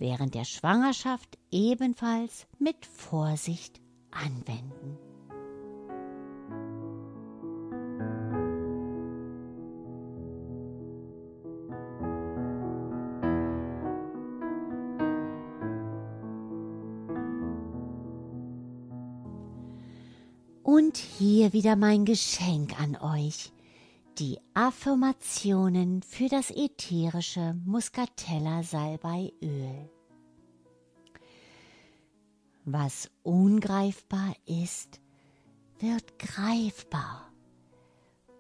Während 0.00 0.34
der 0.34 0.46
Schwangerschaft 0.46 1.36
ebenfalls 1.50 2.46
mit 2.58 2.86
Vorsicht 2.86 3.82
anwenden. 4.10 4.96
Und 20.62 20.96
hier 20.96 21.52
wieder 21.52 21.76
mein 21.76 22.06
Geschenk 22.06 22.80
an 22.80 22.96
euch. 22.96 23.52
Die 24.18 24.38
Affirmationen 24.53 26.03
für 26.03 26.29
das 26.29 26.51
ätherische 26.51 27.55
Muscatella 27.64 28.62
Salbeiöl. 28.62 29.88
Was 32.64 33.11
ungreifbar 33.23 34.35
ist, 34.44 35.01
wird 35.79 36.18
greifbar. 36.18 37.33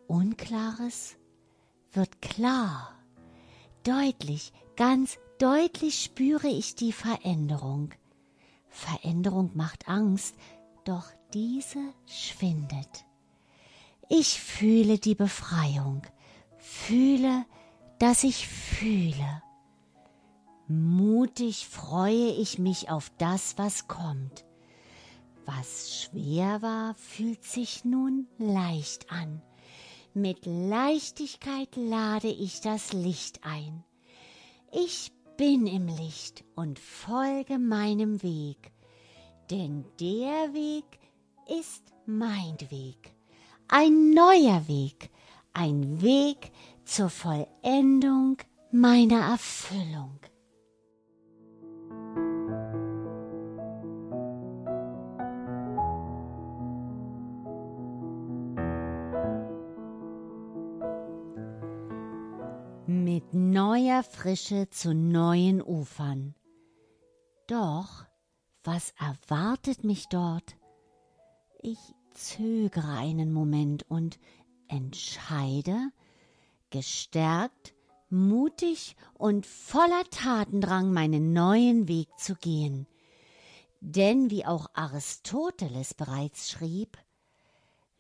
Unklares 0.06 1.16
wird 1.92 2.20
klar. 2.20 2.94
Deutlich, 3.84 4.52
ganz 4.76 5.18
deutlich 5.38 6.02
spüre 6.02 6.48
ich 6.48 6.74
die 6.74 6.92
Veränderung. 6.92 7.90
Veränderung 8.68 9.52
macht 9.54 9.88
Angst, 9.88 10.36
doch 10.84 11.06
diese 11.32 11.80
schwindet. 12.06 13.06
Ich 14.12 14.40
fühle 14.40 14.98
die 14.98 15.14
Befreiung, 15.14 16.02
fühle, 16.58 17.46
dass 18.00 18.24
ich 18.24 18.48
fühle. 18.48 19.42
Mutig 20.66 21.68
freue 21.68 22.32
ich 22.32 22.58
mich 22.58 22.90
auf 22.90 23.12
das, 23.18 23.56
was 23.56 23.86
kommt. 23.86 24.44
Was 25.46 26.02
schwer 26.02 26.60
war, 26.60 26.96
fühlt 26.96 27.44
sich 27.44 27.84
nun 27.84 28.26
leicht 28.36 29.12
an. 29.12 29.42
Mit 30.12 30.44
Leichtigkeit 30.44 31.76
lade 31.76 32.28
ich 32.28 32.60
das 32.60 32.92
Licht 32.92 33.44
ein. 33.44 33.84
Ich 34.72 35.12
bin 35.36 35.68
im 35.68 35.86
Licht 35.86 36.42
und 36.56 36.80
folge 36.80 37.60
meinem 37.60 38.24
Weg, 38.24 38.72
denn 39.52 39.84
der 40.00 40.52
Weg 40.52 40.98
ist 41.60 41.92
mein 42.06 42.56
Weg, 42.70 43.14
ein 43.72 44.10
neuer 44.10 44.66
Weg, 44.66 45.10
ein 45.52 46.02
Weg 46.02 46.50
zur 46.84 47.08
Vollendung 47.08 48.36
meiner 48.72 49.30
Erfüllung. 49.30 50.18
Mit 62.86 63.32
neuer 63.32 64.02
Frische 64.02 64.68
zu 64.70 64.92
neuen 64.92 65.62
Ufern. 65.62 66.34
Doch 67.46 68.04
was 68.64 68.92
erwartet 68.98 69.84
mich 69.84 70.08
dort? 70.08 70.56
Ich 71.62 71.94
zögere 72.12 72.96
einen 72.96 73.32
Moment 73.32 73.84
und 73.88 74.18
entscheide, 74.68 75.90
gestärkt, 76.70 77.74
mutig 78.08 78.96
und 79.14 79.46
voller 79.46 80.04
Tatendrang 80.10 80.92
meinen 80.92 81.32
neuen 81.32 81.88
Weg 81.88 82.08
zu 82.18 82.34
gehen. 82.34 82.86
Denn 83.80 84.30
wie 84.30 84.44
auch 84.44 84.68
Aristoteles 84.74 85.94
bereits 85.94 86.50
schrieb, 86.50 86.98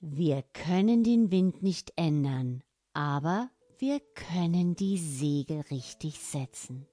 wir 0.00 0.42
können 0.52 1.04
den 1.04 1.30
Wind 1.30 1.62
nicht 1.62 1.92
ändern, 1.96 2.62
aber 2.92 3.50
wir 3.78 4.00
können 4.14 4.74
die 4.74 4.98
Segel 4.98 5.60
richtig 5.70 6.18
setzen. 6.18 6.86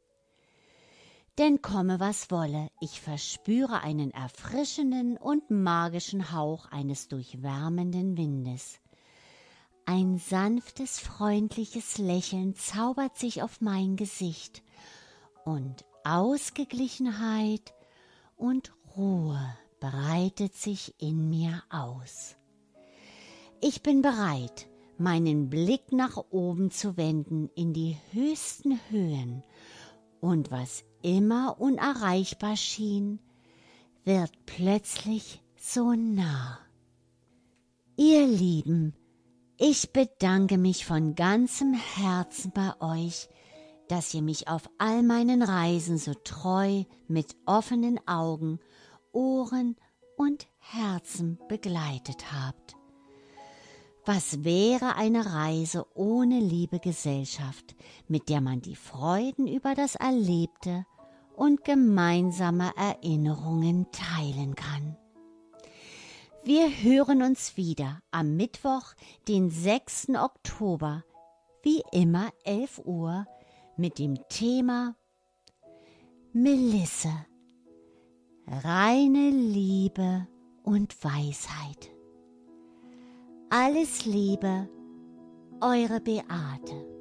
Denn 1.38 1.62
komme 1.62 2.00
was 2.00 2.32
wolle, 2.32 2.69
ich 2.80 3.00
verspüre 3.00 3.82
einen 3.82 4.10
erfrischenden 4.10 5.17
und 5.17 5.52
magischen 5.52 6.32
Hauch 6.32 6.65
eines 6.71 7.10
durchwärmenden 7.10 8.17
Windes. 8.17 8.80
Ein 9.86 10.17
sanftes, 10.17 11.00
freundliches 11.00 12.00
Lächeln 12.00 12.56
zaubert 12.56 13.17
sich 13.17 13.43
auf 13.43 13.62
mein 13.62 13.95
Gesicht 13.97 14.63
und 15.45 15.86
Ausgeglichenheit 16.04 17.73
und 18.36 18.73
Ruhe 18.95 19.39
breitet 19.80 20.56
sich 20.56 20.95
in 21.00 21.30
mir 21.30 21.63
aus. 21.69 22.36
Ich 23.62 23.84
bin 23.84 24.02
bereit, 24.02 24.67
meinen 24.97 25.50
Blick 25.50 25.91
nach 25.91 26.17
oben 26.32 26.71
zu 26.71 26.97
wenden 26.97 27.50
in 27.56 27.73
die 27.73 27.95
höchsten 28.12 28.80
Höhen 28.89 29.43
und 30.21 30.51
was 30.51 30.84
immer 31.01 31.60
unerreichbar 31.60 32.56
schien, 32.56 33.19
wird 34.03 34.32
plötzlich 34.45 35.43
so 35.56 35.93
nah. 35.93 36.60
Ihr 37.97 38.25
Lieben, 38.25 38.93
ich 39.58 39.91
bedanke 39.91 40.58
mich 40.58 40.86
von 40.86 41.15
ganzem 41.15 41.73
Herzen 41.73 42.51
bei 42.51 42.80
euch, 42.80 43.27
dass 43.88 44.13
ihr 44.13 44.21
mich 44.21 44.47
auf 44.47 44.69
all 44.77 45.03
meinen 45.03 45.41
Reisen 45.41 45.97
so 45.97 46.13
treu 46.13 46.84
mit 47.08 47.36
offenen 47.45 47.99
Augen, 48.08 48.60
Ohren 49.12 49.75
und 50.15 50.47
Herzen 50.60 51.39
begleitet 51.47 52.32
habt. 52.32 52.77
Was 54.08 54.46
wäre 54.46 54.96
eine 54.96 55.34
Reise 55.34 55.86
ohne 55.93 56.39
liebe 56.39 56.80
Gesellschaft, 56.80 57.76
mit 58.08 58.30
der 58.30 58.39
man 58.39 58.62
die 58.62 58.78
Freuden 58.78 59.48
über 59.48 59.76
das 59.76 59.96
Erlebte 59.96 60.86
und 61.36 61.65
gemeinsame 61.65 62.72
Erinnerungen 62.78 63.86
teilen 63.91 64.56
kann? 64.56 64.96
Wir 66.46 66.70
hören 66.70 67.22
uns 67.22 67.58
wieder 67.58 68.00
am 68.10 68.38
Mittwoch, 68.38 68.93
den 69.28 69.50
6. 69.50 70.12
Oktober, 70.12 71.04
wie 71.62 71.84
immer 71.91 72.30
11 72.46 72.84
Uhr, 72.86 73.28
mit 73.76 74.00
dem 74.00 74.17
Thema 74.30 74.96
Melisse, 76.32 77.12
reine 78.48 79.32
Liebe 79.32 80.26
und 80.63 80.96
Weisheit. 81.04 81.96
Alles 83.49 84.05
Liebe, 84.05 84.67
eure 85.62 86.01
Beate. 86.01 86.96